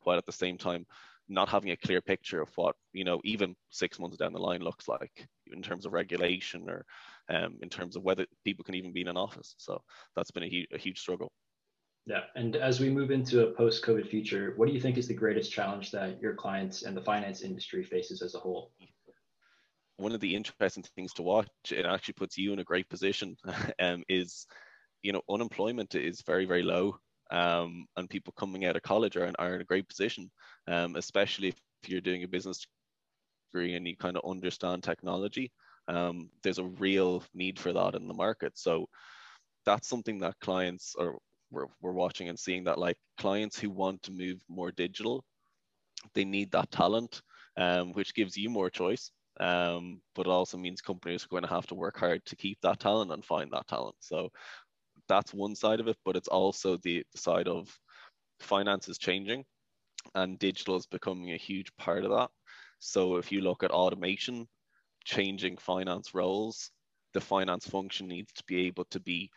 [0.04, 0.86] while at the same time
[1.28, 4.60] not having a clear picture of what you know even six months down the line
[4.60, 6.84] looks like in terms of regulation or
[7.28, 9.54] um, in terms of whether people can even be in an office.
[9.58, 9.80] So
[10.14, 11.32] that's been a, hu- a huge struggle
[12.06, 15.14] yeah and as we move into a post-covid future what do you think is the
[15.14, 18.72] greatest challenge that your clients and the finance industry faces as a whole
[19.98, 23.36] one of the interesting things to watch it actually puts you in a great position
[23.80, 24.46] um, is
[25.02, 26.98] you know unemployment is very very low
[27.32, 30.30] um, and people coming out of college are in, are in a great position,
[30.68, 32.66] um, especially if you're doing a business
[33.52, 35.50] degree and you kind of understand technology.
[35.88, 38.52] Um, there's a real need for that in the market.
[38.56, 38.86] So
[39.64, 41.14] that's something that clients are
[41.52, 45.24] we're, we're watching and seeing that like clients who want to move more digital,
[46.14, 47.22] they need that talent,
[47.56, 49.12] um, which gives you more choice.
[49.40, 52.80] Um, but also means companies are going to have to work hard to keep that
[52.80, 53.96] talent and find that talent.
[54.00, 54.30] So
[55.08, 57.68] that's one side of it, but it's also the, the side of
[58.40, 59.44] finance is changing
[60.14, 62.30] and digital is becoming a huge part of that.
[62.78, 64.48] So if you look at automation,
[65.04, 66.70] changing finance roles,
[67.14, 69.30] the finance function needs to be able to be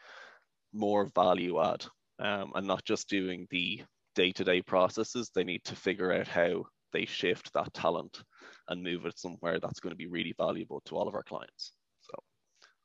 [0.73, 1.85] more value add
[2.19, 3.83] um, and not just doing the
[4.15, 5.31] day-to-day processes.
[5.33, 8.23] They need to figure out how they shift that talent
[8.69, 11.73] and move it somewhere that's going to be really valuable to all of our clients.
[12.01, 12.13] So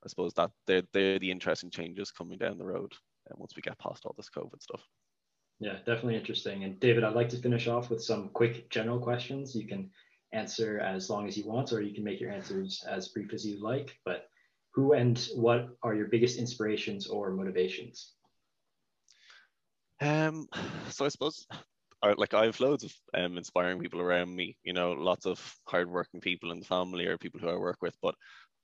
[0.05, 2.93] I suppose that they're they're the interesting changes coming down the road
[3.29, 4.83] and once we get past all this COVID stuff.
[5.61, 6.65] Yeah, definitely interesting.
[6.65, 9.55] And David, I'd like to finish off with some quick general questions.
[9.55, 9.91] You can
[10.33, 13.45] answer as long as you want, or you can make your answers as brief as
[13.45, 13.99] you like.
[14.05, 14.29] But
[14.73, 18.15] who and what are your biggest inspirations or motivations?
[20.01, 20.47] Um,
[20.89, 21.47] so I suppose
[22.17, 26.21] like I have loads of um, inspiring people around me, you know, lots of hardworking
[26.21, 27.97] people in the family or people who I work with.
[28.01, 28.15] But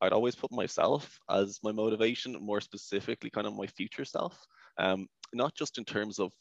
[0.01, 4.39] I'd always put myself as my motivation, more specifically, kind of my future self.
[4.79, 6.33] Um, not just in terms of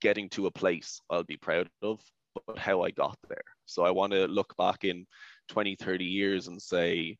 [0.00, 2.00] getting to a place I'll be proud of,
[2.46, 3.44] but how I got there.
[3.64, 5.06] So I want to look back in
[5.48, 7.16] 20, 30 years and say,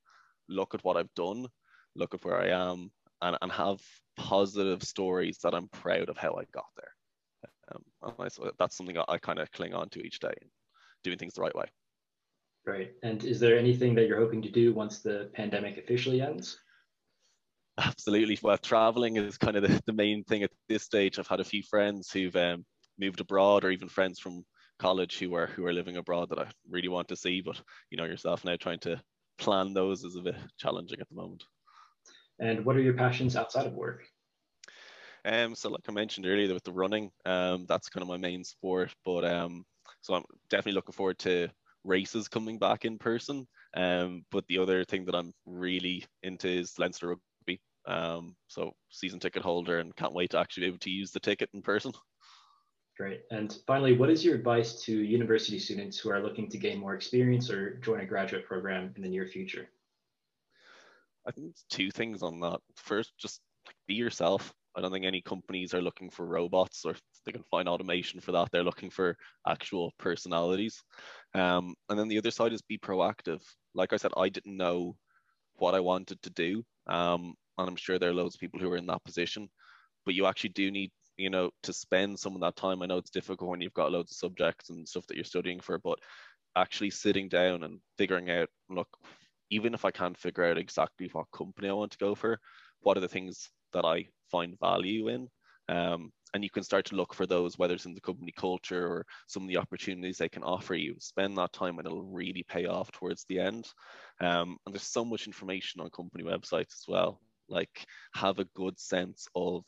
[0.49, 1.47] look at what I've done,
[1.95, 2.91] look at where I am,
[3.23, 3.81] and, and have
[4.17, 6.93] positive stories that I'm proud of how I got there.
[7.75, 10.35] Um, I, so that's something I, I kind of cling on to each day,
[11.03, 11.67] doing things the right way.
[12.65, 12.93] Right.
[13.03, 16.59] And is there anything that you're hoping to do once the pandemic officially ends?
[17.79, 18.39] Absolutely.
[18.43, 21.19] Well, traveling is kind of the, the main thing at this stage.
[21.19, 22.65] I've had a few friends who've um,
[22.99, 24.45] moved abroad, or even friends from
[24.79, 27.41] college who are who are living abroad that I really want to see.
[27.41, 29.01] But you know yourself now, trying to
[29.39, 31.45] plan those is a bit challenging at the moment.
[32.39, 34.05] And what are your passions outside of work?
[35.27, 38.45] Um, so like I mentioned earlier with the running, um, that's kind of my main
[38.45, 38.95] sport.
[39.05, 39.65] But um,
[40.01, 41.49] so I'm definitely looking forward to
[41.85, 43.47] races coming back in person.
[43.77, 47.61] Um, but the other thing that I'm really into is Leinster Rugby.
[47.87, 51.21] Um, so season ticket holder and can't wait to actually be able to use the
[51.21, 51.93] ticket in person.
[52.97, 53.23] Great.
[53.31, 56.95] And finally, what is your advice to university students who are looking to gain more
[56.95, 59.69] experience or join a graduate program in the near future?
[61.27, 62.61] I think two things on that.
[62.77, 63.41] First, just
[63.87, 64.55] be yourself.
[64.77, 68.33] I don't think any companies are looking for robots or they can find automation for
[68.33, 68.51] that.
[68.53, 69.17] They're looking for
[69.49, 70.83] actual personalities.
[71.35, 73.41] Um, and then the other side is be proactive.
[73.75, 74.97] Like I said, I didn't know
[75.55, 76.63] what I wanted to do.
[76.87, 79.49] Um, and I'm sure there are loads of people who are in that position,
[80.05, 82.83] but you actually do need, you know, to spend some of that time.
[82.83, 85.61] I know it's difficult when you've got loads of subjects and stuff that you're studying
[85.61, 85.99] for, but
[86.55, 88.89] actually sitting down and figuring out, look,
[89.51, 92.39] even if I can't figure out exactly what company I want to go for,
[92.81, 95.29] what are the things that I find value in?
[95.69, 98.87] Um, and you can start to look for those, whether it's in the company culture
[98.87, 100.95] or some of the opportunities they can offer you.
[100.99, 103.67] Spend that time and it'll really pay off towards the end.
[104.21, 107.21] Um, and there's so much information on company websites as well.
[107.49, 109.65] Like, have a good sense of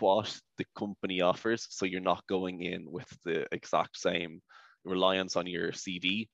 [0.00, 4.40] what the company offers so you're not going in with the exact same
[4.84, 6.28] reliance on your CV.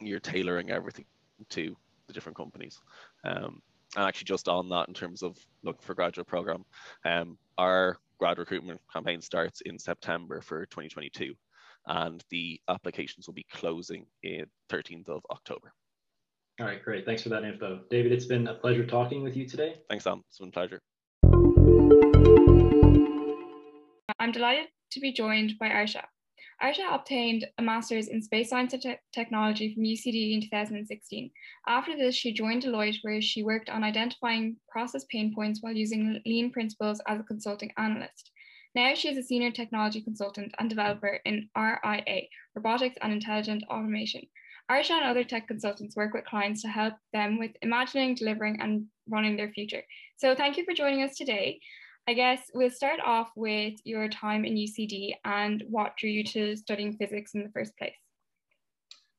[0.00, 1.06] You're tailoring everything
[1.50, 2.80] to the different companies.
[3.24, 3.60] Um,
[3.98, 6.64] and actually, just on that, in terms of looking for graduate program,
[7.04, 11.34] um, our grad recruitment campaign starts in September for 2022,
[11.86, 15.72] and the applications will be closing in 13th of October.
[16.60, 17.06] All right, great.
[17.06, 17.80] Thanks for that info.
[17.90, 19.80] David, it's been a pleasure talking with you today.
[19.88, 20.22] Thanks, Sam.
[20.28, 20.80] It's been a pleasure.
[24.20, 26.04] I'm delighted to be joined by Arsha.
[26.62, 31.30] Arsha obtained a master's in space science and te technology from UCD in 2016.
[31.68, 36.20] After this, she joined Deloitte, where she worked on identifying process pain points while using
[36.26, 38.32] lean principles as a consulting analyst.
[38.74, 42.22] Now she is a senior technology consultant and developer in RIA,
[42.56, 44.22] Robotics and Intelligent Automation.
[44.70, 48.86] Arsha and other tech consultants work with clients to help them with imagining, delivering, and
[49.08, 49.82] running their future.
[50.16, 51.60] So thank you for joining us today.
[52.08, 56.56] I guess we'll start off with your time in UCD and what drew you to
[56.56, 58.00] studying physics in the first place.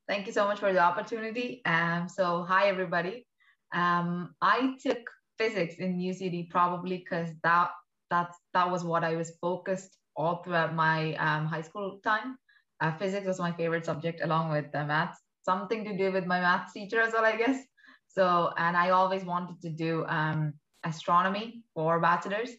[0.08, 1.62] Thank you so much for the opportunity.
[1.66, 3.28] Um, so, hi everybody.
[3.76, 4.98] Um, I took
[5.38, 7.70] physics in UCD probably because that
[8.10, 12.38] that's that was what I was focused all throughout my um, high school time.
[12.82, 15.20] Uh, physics was my favorite subject, along with the maths.
[15.46, 17.64] Something to do with my maths teacher as well, I guess.
[18.08, 22.50] So, and I always wanted to do um, astronomy for bachelor's.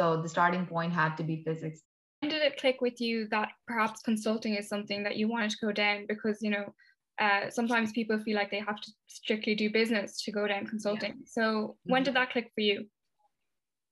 [0.00, 1.82] So the starting point had to be physics.
[2.20, 5.58] When did it click with you that perhaps consulting is something that you wanted to
[5.60, 6.06] go down?
[6.08, 6.72] Because, you know,
[7.20, 11.16] uh, sometimes people feel like they have to strictly do business to go down consulting.
[11.18, 11.26] Yeah.
[11.26, 12.22] So when did mm-hmm.
[12.22, 12.86] that click for you?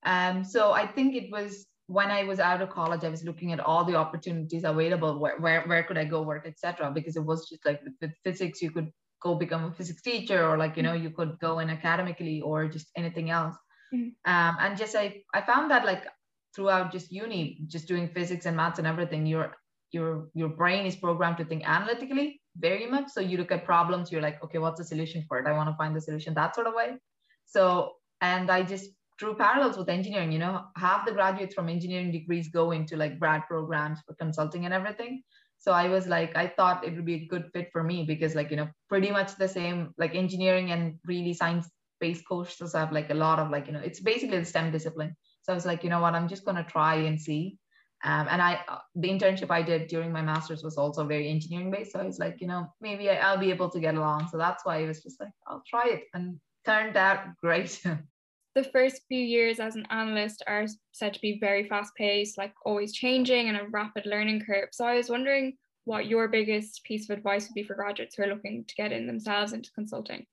[0.06, 3.52] Um, so I think it was when I was out of college, I was looking
[3.52, 5.18] at all the opportunities available.
[5.18, 6.90] Where where, where could I go work, etc.
[6.90, 8.90] Because it was just like with, with physics, you could
[9.22, 12.66] go become a physics teacher, or like you know, you could go in academically, or
[12.66, 13.56] just anything else.
[13.94, 14.30] Mm-hmm.
[14.32, 16.06] Um, and just I, I found that like
[16.54, 19.54] throughout just uni, just doing physics and maths and everything, your
[19.90, 23.08] your your brain is programmed to think analytically very much.
[23.10, 25.46] So you look at problems, you're like, okay, what's the solution for it?
[25.46, 26.98] I want to find the solution that sort of way.
[27.46, 30.32] So and I just drew parallels with engineering.
[30.32, 34.64] You know, half the graduates from engineering degrees go into like grad programs for consulting
[34.64, 35.22] and everything.
[35.58, 38.36] So I was like, I thought it would be a good fit for me because,
[38.36, 41.68] like, you know, pretty much the same, like engineering and really science
[42.00, 45.16] based courses have like a lot of like you know it's basically the STEM discipline.
[45.42, 47.58] So I was like, you know what, I'm just gonna try and see.
[48.04, 51.70] Um, and I uh, the internship I did during my master's was also very engineering
[51.70, 51.92] based.
[51.92, 54.28] So I was like, you know, maybe I, will be able to get along.
[54.30, 57.82] So that's why I was just like, I'll try it, and turned out great.
[58.54, 62.52] the first few years as an analyst are said to be very fast paced, like
[62.64, 64.68] always changing and a rapid learning curve.
[64.72, 68.24] So I was wondering what your biggest piece of advice would be for graduates who
[68.24, 70.26] are looking to get in themselves into consulting.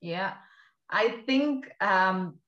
[0.00, 0.34] Yeah,
[0.90, 2.38] I think um,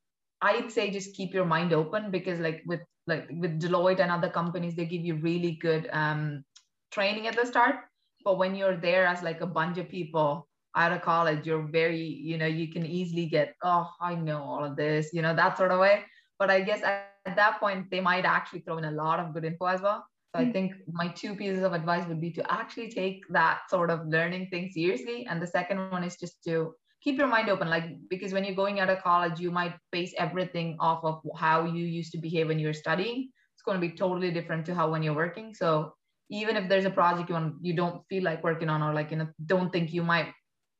[0.40, 4.28] I'd say just keep your mind open because like with like with Deloitte and other
[4.28, 6.44] companies, they give you really good um,
[6.92, 7.76] training at the start.
[8.24, 10.46] But when you're there as like a bunch of people
[10.76, 14.64] out of college, you're very, you know, you can easily get, oh, I know all
[14.64, 16.04] of this, you know, that sort of way.
[16.38, 19.32] But I guess at, at that point, they might actually throw in a lot of
[19.32, 20.04] good info as well.
[20.34, 20.50] So mm-hmm.
[20.50, 24.06] I think my two pieces of advice would be to actually take that sort of
[24.06, 25.26] learning thing seriously.
[25.26, 28.54] And the second one is just to keep your mind open like because when you're
[28.54, 32.48] going out of college you might base everything off of how you used to behave
[32.48, 33.30] when you're studying.
[33.54, 35.52] It's going to be totally different to how when you're working.
[35.52, 35.92] So
[36.30, 39.10] even if there's a project you want you don't feel like working on or like
[39.10, 40.32] you know don't think you might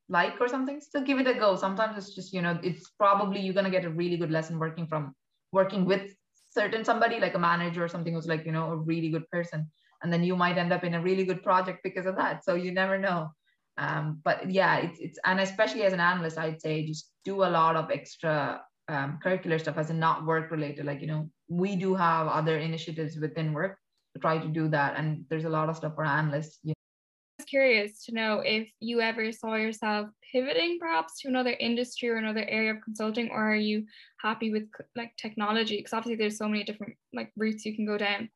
[0.09, 1.57] like or something still give it a go.
[1.57, 4.59] Sometimes it's just you know it's probably you're going to get a really good lesson
[4.59, 5.14] working from
[5.53, 6.14] working with
[6.51, 9.71] certain somebody like a manager or something who's like you know a really good person.
[10.03, 12.45] And then you might end up in a really good project because of that.
[12.45, 13.31] So you never know
[13.79, 17.51] um, but yeah, it's, it's, and especially as an analyst, I'd say just do a
[17.51, 20.85] lot of extra um, curricular stuff as in not work related.
[20.85, 23.79] Like, you know, we do have other initiatives within work
[24.14, 24.99] to try to do that.
[24.99, 26.59] And there's a lot of stuff for analysts.
[26.64, 27.45] You know.
[27.47, 32.45] curious to know if you ever saw yourself pivoting perhaps to another industry or another
[32.49, 33.85] area of consulting, or are you
[34.20, 34.64] happy with
[34.97, 35.76] like technology?
[35.76, 38.29] Because obviously there's so many different like routes you can go down.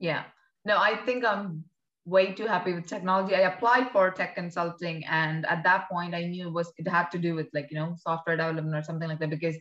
[0.00, 0.24] Yeah.
[0.64, 1.64] No, I think I'm
[2.08, 3.34] way too happy with technology.
[3.34, 7.10] I applied for tech consulting, and at that point, I knew it was it had
[7.10, 9.56] to do with like you know software development or something like that because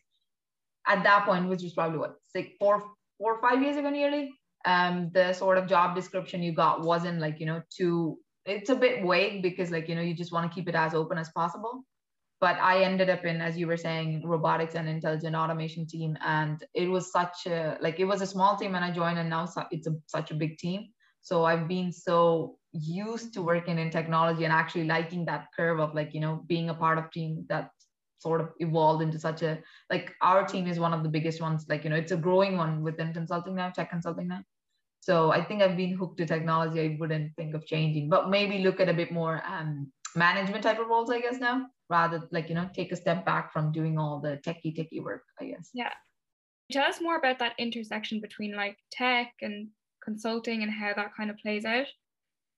[0.87, 2.79] at that point, which was probably what six, four,
[3.17, 4.31] four or five years ago, nearly,
[4.65, 8.17] um, the sort of job description you got wasn't like you know too.
[8.45, 10.93] It's a bit vague because like you know you just want to keep it as
[10.93, 11.83] open as possible.
[12.39, 16.63] But I ended up in, as you were saying, robotics and intelligent automation team, and
[16.75, 19.49] it was such a like it was a small team, and I joined, and now
[19.71, 20.89] it's a, such a big team
[21.27, 25.93] so I've been so used to working in technology and actually liking that curve of
[25.93, 27.71] like, you know, being a part of team that
[28.19, 29.59] sort of evolved into such a
[29.89, 31.65] like our team is one of the biggest ones.
[31.67, 34.41] Like, you know, it's a growing one within consulting now, tech consulting now.
[35.01, 36.79] So I think I've been hooked to technology.
[36.79, 40.79] I wouldn't think of changing, but maybe look at a bit more um, management type
[40.79, 43.99] of roles, I guess now, rather like you know take a step back from doing
[43.99, 45.23] all the techie techie work.
[45.41, 45.71] I guess.
[45.73, 45.91] Yeah.
[46.71, 49.67] Tell us more about that intersection between like tech and
[50.07, 51.87] consulting and how that kind of plays out?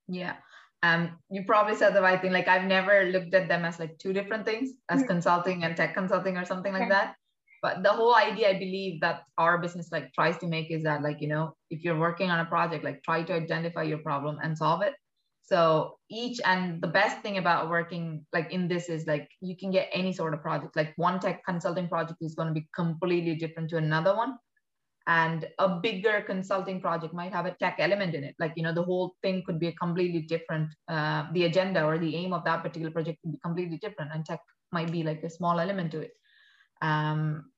[0.06, 0.36] Yeah.
[0.82, 2.32] Um, you probably said the right thing.
[2.32, 5.08] Like I've never looked at them as like two different things, as mm-hmm.
[5.08, 7.16] consulting and tech consulting or something like that.
[7.62, 11.02] But the whole idea I believe that our business like tries to make is that
[11.02, 14.38] like, you know, if you're working on a project, like try to identify your problem
[14.42, 14.94] and solve it.
[15.42, 19.70] So each and the best thing about working like in this is like you can
[19.70, 20.76] get any sort of project.
[20.76, 24.38] Like one tech consulting project is going to be completely different to another one
[25.06, 28.72] and a bigger consulting project might have a tech element in it like you know
[28.72, 32.44] the whole thing could be a completely different uh, the agenda or the aim of
[32.44, 34.40] that particular project could be completely different and tech
[34.72, 36.12] might be like a small element to it
[36.82, 37.50] um,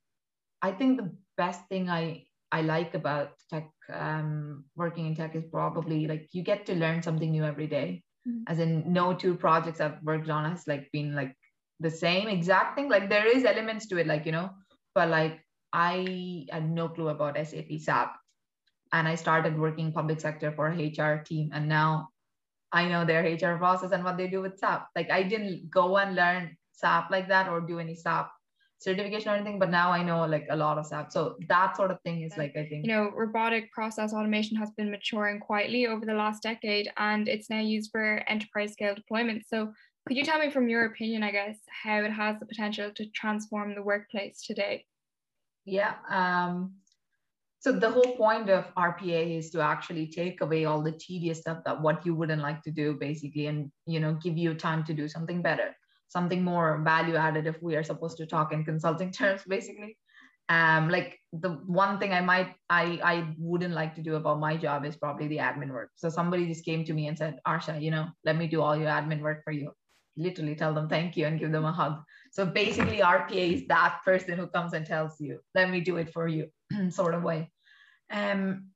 [0.62, 5.44] i think the best thing i i like about tech um, working in tech is
[5.50, 8.02] probably like you get to learn something new every day.
[8.26, 8.44] Mm-hmm.
[8.46, 11.34] as in no two projects i've worked on has like been like
[11.80, 14.50] the same exact thing like there is elements to it like you know
[14.94, 15.41] but like
[15.72, 18.14] I had no clue about SAP SAP.
[18.92, 21.50] And I started working public sector for HR team.
[21.54, 22.08] And now
[22.72, 24.88] I know their HR process and what they do with SAP.
[24.94, 28.30] Like I didn't go and learn SAP like that or do any SAP
[28.82, 31.12] certification or anything, but now I know like a lot of SAP.
[31.12, 34.70] So that sort of thing is like I think you know robotic process automation has
[34.76, 39.44] been maturing quietly over the last decade, and it's now used for enterprise scale deployment.
[39.46, 39.72] So
[40.06, 43.06] could you tell me from your opinion, I guess, how it has the potential to
[43.10, 44.84] transform the workplace today?
[45.64, 45.94] Yeah.
[46.08, 46.74] Um,
[47.60, 51.58] so the whole point of RPA is to actually take away all the tedious stuff
[51.64, 54.92] that what you wouldn't like to do, basically, and you know, give you time to
[54.92, 55.76] do something better,
[56.08, 57.46] something more value added.
[57.46, 59.96] If we are supposed to talk in consulting terms, basically,
[60.48, 64.56] um, like the one thing I might I I wouldn't like to do about my
[64.56, 65.90] job is probably the admin work.
[65.94, 68.76] So somebody just came to me and said, Arsha, you know, let me do all
[68.76, 69.70] your admin work for you.
[70.16, 72.02] Literally tell them thank you and give them a hug.
[72.32, 76.12] So basically, RPA is that person who comes and tells you, let me do it
[76.12, 76.48] for you,
[76.90, 77.50] sort of way.
[78.10, 78.68] Um,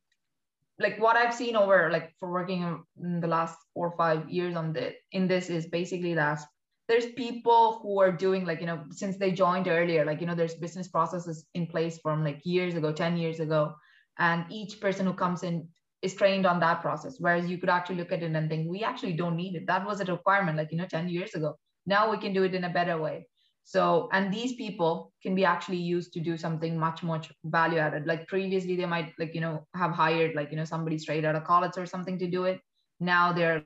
[0.78, 4.56] like what I've seen over like for working in the last four or five years
[4.56, 6.40] on the in this is basically that
[6.86, 10.34] there's people who are doing like you know since they joined earlier like you know
[10.34, 13.74] there's business processes in place from like years ago 10 years ago
[14.18, 15.66] and each person who comes in
[16.02, 18.84] is trained on that process whereas you could actually look at it and think we
[18.84, 19.66] actually don't need it.
[19.66, 21.56] That was a requirement like you know 10 years ago.
[21.86, 23.26] Now we can do it in a better way
[23.68, 28.06] so, and these people can be actually used to do something much, much value added.
[28.06, 31.34] Like previously, they might like, you know, have hired like, you know, somebody straight out
[31.34, 32.60] of college or something to do it.
[33.00, 33.64] Now they're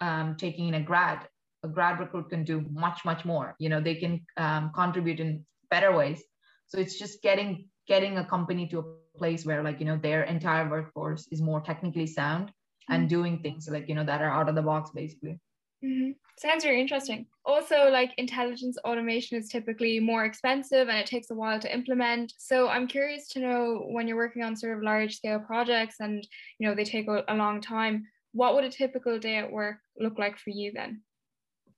[0.00, 1.28] um, taking in a grad.
[1.62, 3.54] A grad recruit can do much, much more.
[3.60, 6.20] You know, they can um, contribute in better ways.
[6.66, 10.24] So it's just getting getting a company to a place where like, you know, their
[10.24, 12.94] entire workforce is more technically sound mm-hmm.
[12.94, 15.38] and doing things like, you know, that are out of the box basically.
[15.84, 16.12] Mm-hmm.
[16.38, 17.26] Sounds very interesting.
[17.44, 22.32] Also, like intelligence automation is typically more expensive and it takes a while to implement.
[22.38, 26.26] So I'm curious to know when you're working on sort of large scale projects and
[26.58, 30.18] you know they take a, long time, what would a typical day at work look
[30.18, 31.02] like for you then?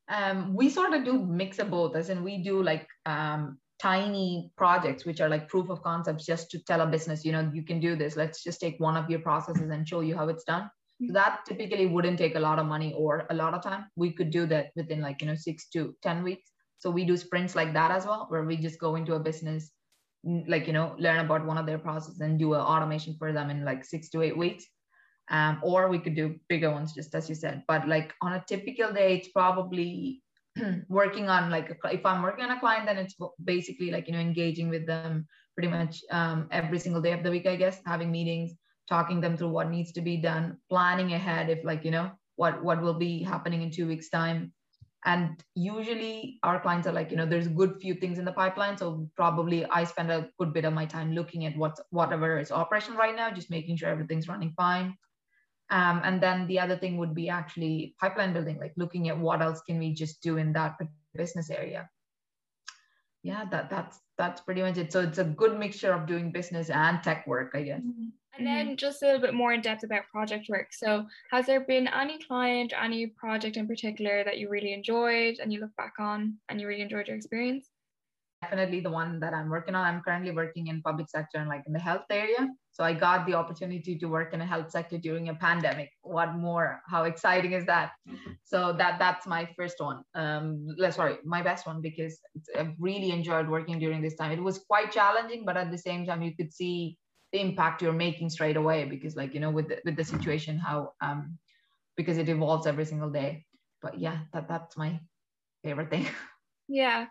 [0.09, 4.53] Um, we sort of do mix of both, as in we do like um, tiny
[4.57, 7.65] projects which are like proof of concepts just to tell a business, you know, you
[7.65, 8.17] can do this.
[8.17, 10.71] Let's just take one of your processes and show you how it's done
[11.05, 13.87] so that typically wouldn't take a lot of money or a lot of time.
[13.97, 16.51] We could do that within like, you know, six to 10 weeks.
[16.79, 19.71] So we do sprints like that as well, where we just go into a business,
[20.25, 23.51] like, you know, learn about one of their processes and do an automation for them
[23.51, 24.65] in like six to eight weeks.
[25.29, 27.65] Um, or we could do bigger ones, just as you said.
[27.67, 30.23] But like on a typical day, it's probably
[30.89, 34.15] working on like, a, if I'm working on a client, then it's basically like, you
[34.15, 37.81] know, engaging with them pretty much um, every single day of the week, I guess,
[37.87, 38.53] having meetings,
[38.89, 42.63] talking them through what needs to be done, planning ahead if like, you know, what
[42.63, 44.53] what will be happening in two weeks time.
[45.05, 48.33] And usually our clients are like you know there's a good few things in the
[48.33, 52.41] pipeline so probably i spend a good bit of my time looking at what's whatever
[52.41, 54.97] is operational right now just making sure everything's running fine.
[55.71, 59.43] Um, and then the other thing would be actually pipeline building like looking at what
[59.43, 60.77] else can we just do in that
[61.15, 61.89] business area.
[63.23, 64.93] Yeah that that's that's pretty much it.
[64.93, 67.81] So it's a good mixture of doing business and tech work i guess.
[67.81, 68.09] Mm-hmm.
[68.39, 68.75] And then mm-hmm.
[68.77, 70.69] just a little bit more in depth about project work.
[70.73, 75.53] So, has there been any client, any project in particular that you really enjoyed and
[75.53, 77.71] you look back on and you really enjoyed your experience?
[78.43, 79.87] Definitely the one that I'm working on.
[79.87, 82.49] I'm currently working in public sector and like in the health area.
[82.71, 85.91] So I got the opportunity to work in a health sector during a pandemic.
[86.03, 86.83] What more?
[86.87, 87.93] How exciting is that?
[88.45, 90.03] So that that's my first one.
[90.15, 92.21] Um, sorry, my best one because
[92.57, 94.33] I've really enjoyed working during this time.
[94.33, 96.99] It was quite challenging, but at the same time, you could see
[97.41, 100.93] impact you're making straight away because like you know with the, with the situation how
[101.01, 101.39] um
[101.97, 103.45] because it evolves every single day.
[103.83, 105.01] But yeah that that's my
[105.65, 106.07] favorite thing.
[106.69, 107.07] Yeah.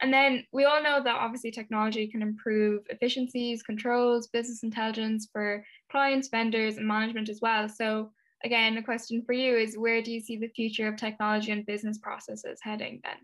[0.00, 5.64] And then we all know that obviously technology can improve efficiencies controls business intelligence for
[5.88, 7.68] clients vendors and management as well.
[7.68, 8.10] So
[8.42, 11.64] again a question for you is where do you see the future of technology and
[11.64, 13.18] business processes heading then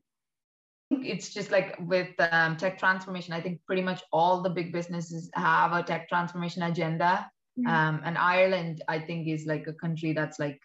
[1.02, 5.30] it's just like with um, tech transformation i think pretty much all the big businesses
[5.34, 7.28] have a tech transformation agenda
[7.58, 7.68] mm-hmm.
[7.68, 10.60] um, and ireland i think is like a country that's like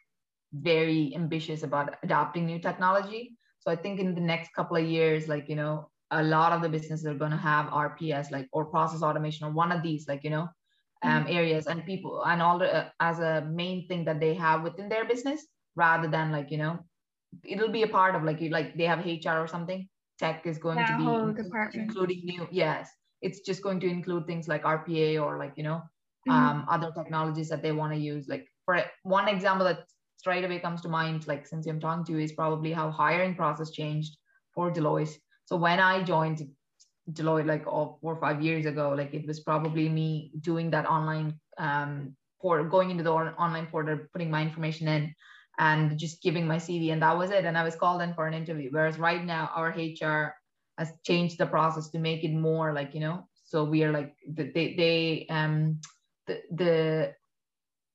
[0.53, 5.27] very ambitious about adopting new technology so i think in the next couple of years
[5.27, 8.65] like you know a lot of the businesses are going to have rps like or
[8.65, 10.47] process automation or one of these like you know
[11.01, 11.37] um, mm-hmm.
[11.37, 14.89] areas and people and all the, uh, as a main thing that they have within
[14.89, 16.79] their business rather than like you know
[17.45, 19.87] it'll be a part of like you like they have hr or something
[20.19, 22.89] tech is going that to be including new yes.
[23.21, 25.81] It's just going to include things like rpa or like you know
[26.27, 26.31] mm-hmm.
[26.31, 28.27] um, other technologies that they want to use.
[28.27, 29.79] Like for one example that
[30.17, 33.35] straight away comes to mind like since i'm talking to you is probably how hiring
[33.35, 34.17] process changed
[34.53, 35.15] for deloitte.
[35.45, 36.47] So when i joined
[37.11, 40.85] deloitte like oh, four or five years ago like it was probably me doing that
[40.85, 45.13] online um port going into the online portal putting my information in
[45.59, 47.45] and just giving my CV, and that was it.
[47.45, 48.69] And I was called in for an interview.
[48.71, 50.33] Whereas right now, our HR
[50.77, 53.27] has changed the process to make it more like you know.
[53.43, 55.81] So we are like they they um
[56.27, 57.13] the the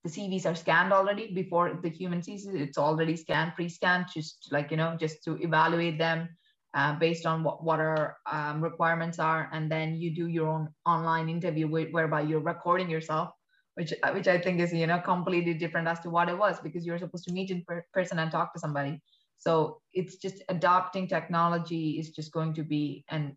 [0.04, 2.60] the CVs are scanned already before the human sees it.
[2.60, 6.28] It's already scanned, pre-scanned, just like you know, just to evaluate them
[6.74, 10.68] uh, based on what what our um, requirements are, and then you do your own
[10.84, 13.30] online interview whereby you're recording yourself
[13.74, 16.60] which uh, which I think is you know completely different as to what it was
[16.60, 19.00] because you're supposed to meet in per- person and talk to somebody.
[19.38, 23.32] So it's just adopting technology is just going to be, and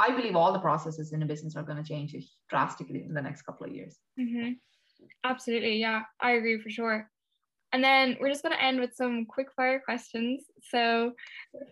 [0.00, 2.16] I believe all the processes in a business are going to change
[2.48, 3.98] drastically in the next couple of years.
[4.18, 4.52] Mm-hmm.
[5.24, 7.08] Absolutely, yeah, I agree for sure.
[7.72, 10.44] And then we're just going to end with some quick fire questions.
[10.68, 11.12] So,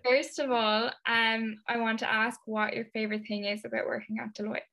[0.03, 4.19] first of all, um, I want to ask what your favorite thing is about working
[4.19, 4.70] at Deloitte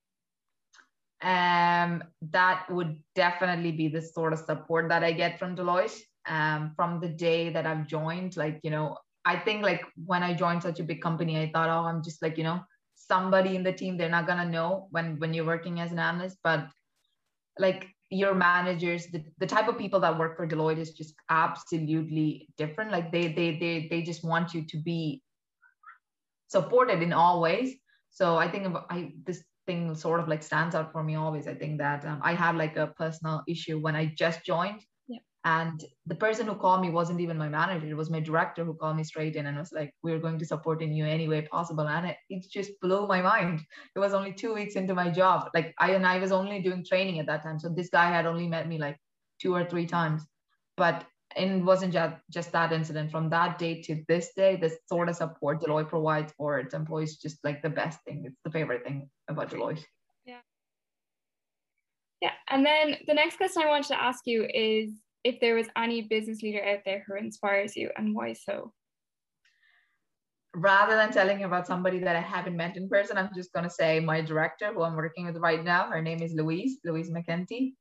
[1.22, 5.97] um, that would definitely be the sort of support that I get from Deloitte.
[6.30, 10.34] Um, from the day that I've joined, like, you know, I think like when I
[10.34, 12.59] joined such a big company, I thought, oh, I'm just like, you know,
[12.95, 16.38] somebody in the team, they're not gonna know when when you're working as an analyst,
[16.43, 16.68] but
[17.59, 22.47] like your managers, the, the type of people that work for Deloitte is just absolutely
[22.57, 22.91] different.
[22.91, 25.22] Like they they they they just want you to be
[26.47, 27.76] supported in all ways.
[28.09, 31.47] So I think I this thing sort of like stands out for me always.
[31.47, 34.82] I think that um, I had like a personal issue when I just joined.
[35.07, 35.20] Yeah.
[35.45, 37.88] And the person who called me wasn't even my manager.
[37.88, 40.45] It was my director who called me straight in and was like, we're going to
[40.45, 41.88] support in you any way possible.
[41.88, 43.61] And it, it just blew my mind.
[43.95, 45.49] It was only two weeks into my job.
[45.53, 47.59] Like I, and I was only doing training at that time.
[47.59, 48.97] So this guy had only met me like
[49.41, 50.24] two or three times.
[50.76, 51.05] But
[51.38, 53.11] and it wasn't just, just that incident.
[53.11, 57.17] From that day to this day, the sort of support Deloitte provides for its employees
[57.17, 58.23] just like the best thing.
[58.25, 59.83] It's the favorite thing about Deloitte.
[60.25, 60.39] Yeah.
[62.21, 62.31] Yeah.
[62.49, 64.91] And then the next question I wanted to ask you is
[65.23, 68.73] if there was any business leader out there who inspires you and why so?
[70.55, 73.65] Rather than telling you about somebody that I haven't met in person, I'm just going
[73.65, 75.88] to say my director, who I'm working with right now.
[75.88, 77.73] Her name is Louise, Louise McKenty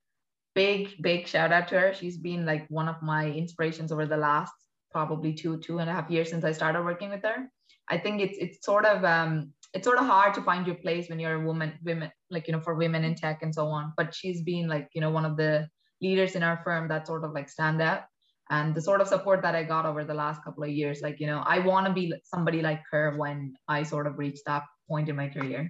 [0.56, 1.94] big big shout out to her.
[1.94, 4.54] She's been like one of my inspirations over the last
[4.90, 7.38] probably two two and a half years since i started working with her.
[7.88, 11.08] I think it's it's sort of um it's sort of hard to find your place
[11.08, 13.92] when you're a woman women like you know for women in tech and so on.
[13.96, 15.68] But she's been like you know one of the
[16.00, 18.02] leaders in our firm that sort of like stand out.
[18.48, 21.18] And the sort of support that i got over the last couple of years like
[21.22, 23.38] you know i want to be somebody like her when
[23.76, 25.68] i sort of reach that point in my career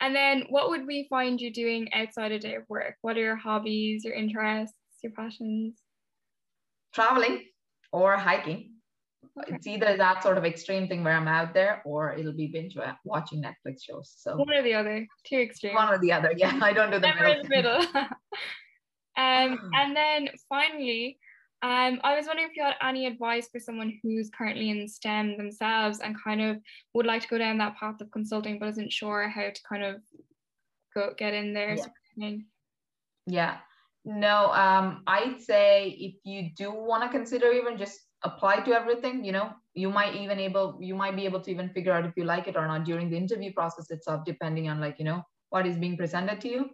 [0.00, 2.94] and then what would we find you doing outside a day of work?
[3.02, 5.80] What are your hobbies, your interests, your passions?
[6.92, 7.44] Traveling.
[7.92, 8.72] or hiking.
[9.38, 9.54] Okay.
[9.54, 12.76] It's either that sort of extreme thing where I'm out there, or it'll be binge
[13.04, 14.12] watching Netflix shows.
[14.16, 15.74] So One or the other, two extremes.
[15.76, 16.32] one or the other.
[16.36, 17.78] Yeah, I don't do the Never in the middle.
[17.78, 17.92] middle.
[19.16, 21.18] um, and then finally,
[21.62, 25.36] um, I was wondering if you had any advice for someone who's currently in STEM
[25.36, 26.56] themselves and kind of
[26.94, 29.84] would like to go down that path of consulting but isn't sure how to kind
[29.84, 29.96] of
[30.94, 31.70] go get in there.
[31.70, 31.76] Yeah.
[31.76, 32.46] sort of thing.
[33.26, 33.58] Yeah.
[34.04, 39.22] No, um, I'd say if you do want to consider even just apply to everything,
[39.24, 42.12] you know, you might even able you might be able to even figure out if
[42.16, 45.22] you like it or not during the interview process itself, depending on like, you know,
[45.50, 46.70] what is being presented to you.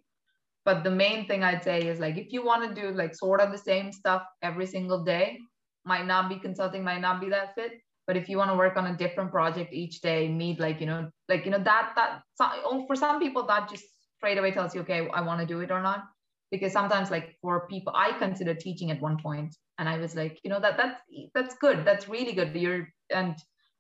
[0.67, 3.41] But the main thing I'd say is like if you want to do like sort
[3.41, 5.39] of the same stuff every single day,
[5.85, 7.75] might not be consulting, might not be that fit.
[8.09, 10.87] But if you want to work on a different project each day, meet like, you
[10.87, 13.85] know, like, you know, that that oh, for some people that just
[14.17, 16.05] straight away tells you, okay, I want to do it or not.
[16.51, 20.39] Because sometimes like for people i considered teaching at one point and i was like
[20.45, 21.01] you know that that's
[21.35, 21.85] that's good.
[21.85, 22.55] That's really good.
[22.55, 23.35] You're and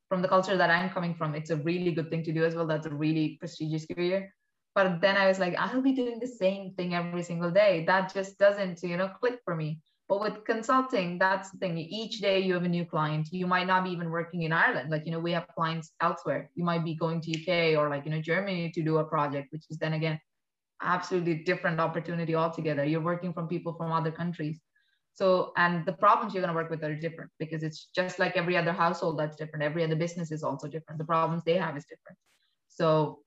[0.09, 2.55] from the culture that i'm coming from it's a really good thing to do as
[2.55, 2.67] well.
[2.67, 4.33] That's a really prestigious career
[4.77, 8.15] but then i was like i'll be doing the same thing every single day that
[8.15, 12.39] just doesn't you know click for me but with consulting that's the thing each day
[12.39, 15.11] you have a new client you might not be even working in ireland like you
[15.11, 18.23] know we have clients elsewhere you might be going to uk or like you know
[18.23, 20.21] germany to do a project which is then again
[20.83, 22.85] absolutely different opportunity altogether.
[22.85, 24.61] You're working from people from other countries.
[25.15, 28.37] So, and the problems you're going to work with are different because it's just like
[28.37, 29.65] every other household that's different.
[29.65, 30.99] Every other business is also different.
[30.99, 32.19] The problems they have is different.
[32.69, 33.21] So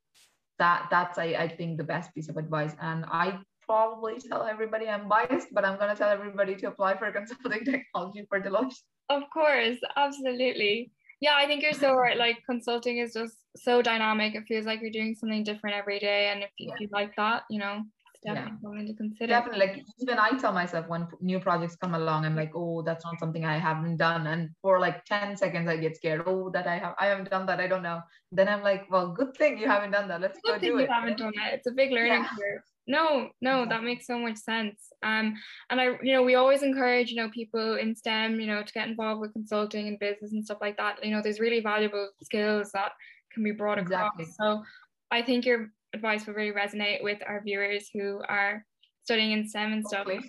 [0.59, 2.75] that that's I, I think the best piece of advice.
[2.81, 6.97] And I probably tell everybody I'm biased, but I'm going to tell everybody to apply
[6.97, 8.75] for consulting technology for Deloitte.
[9.09, 10.91] Of course, absolutely.
[11.21, 12.17] Yeah, I think you're so right.
[12.17, 14.35] Like consulting is just so dynamic.
[14.35, 16.29] It feels like you're doing something different every day.
[16.31, 16.73] And if, Yeah.
[16.73, 17.83] if you like that, you know,
[18.21, 18.35] it's Yeah.
[18.35, 19.27] definitely something to consider.
[19.27, 23.05] Definitely, like even I tell myself when new projects come along, I'm like, oh, that's
[23.05, 24.27] not something I haven't done.
[24.27, 26.23] And for like 10 seconds, I get scared.
[26.25, 27.59] Oh, that I have, I haven't done that.
[27.61, 28.01] I don't know.
[28.31, 30.19] Then I'm like, well, good thing you haven't done that.
[30.19, 30.89] Let's go Good thing do you it.
[30.89, 31.53] haven't done it.
[31.53, 32.27] It's a big learning Yeah.
[32.29, 32.61] curve.
[32.87, 34.91] No, no, that makes so much sense.
[35.03, 35.35] Um,
[35.69, 38.73] and I, you know, we always encourage, you know, people in STEM, you know, to
[38.73, 41.05] get involved with consulting and business and stuff like that.
[41.05, 42.93] You know, there's really valuable skills that
[43.31, 44.11] can be brought across.
[44.17, 44.25] Exactly.
[44.25, 44.63] So
[45.11, 48.65] I think your advice will really resonate with our viewers who are
[49.03, 50.07] studying in STEM and stuff.
[50.07, 50.23] And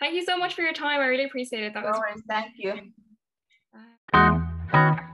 [0.00, 1.00] thank you so much for your time.
[1.00, 1.74] I really appreciate it.
[1.74, 2.22] That No was worries.
[2.28, 2.74] Thank you.
[4.72, 5.08] Bye.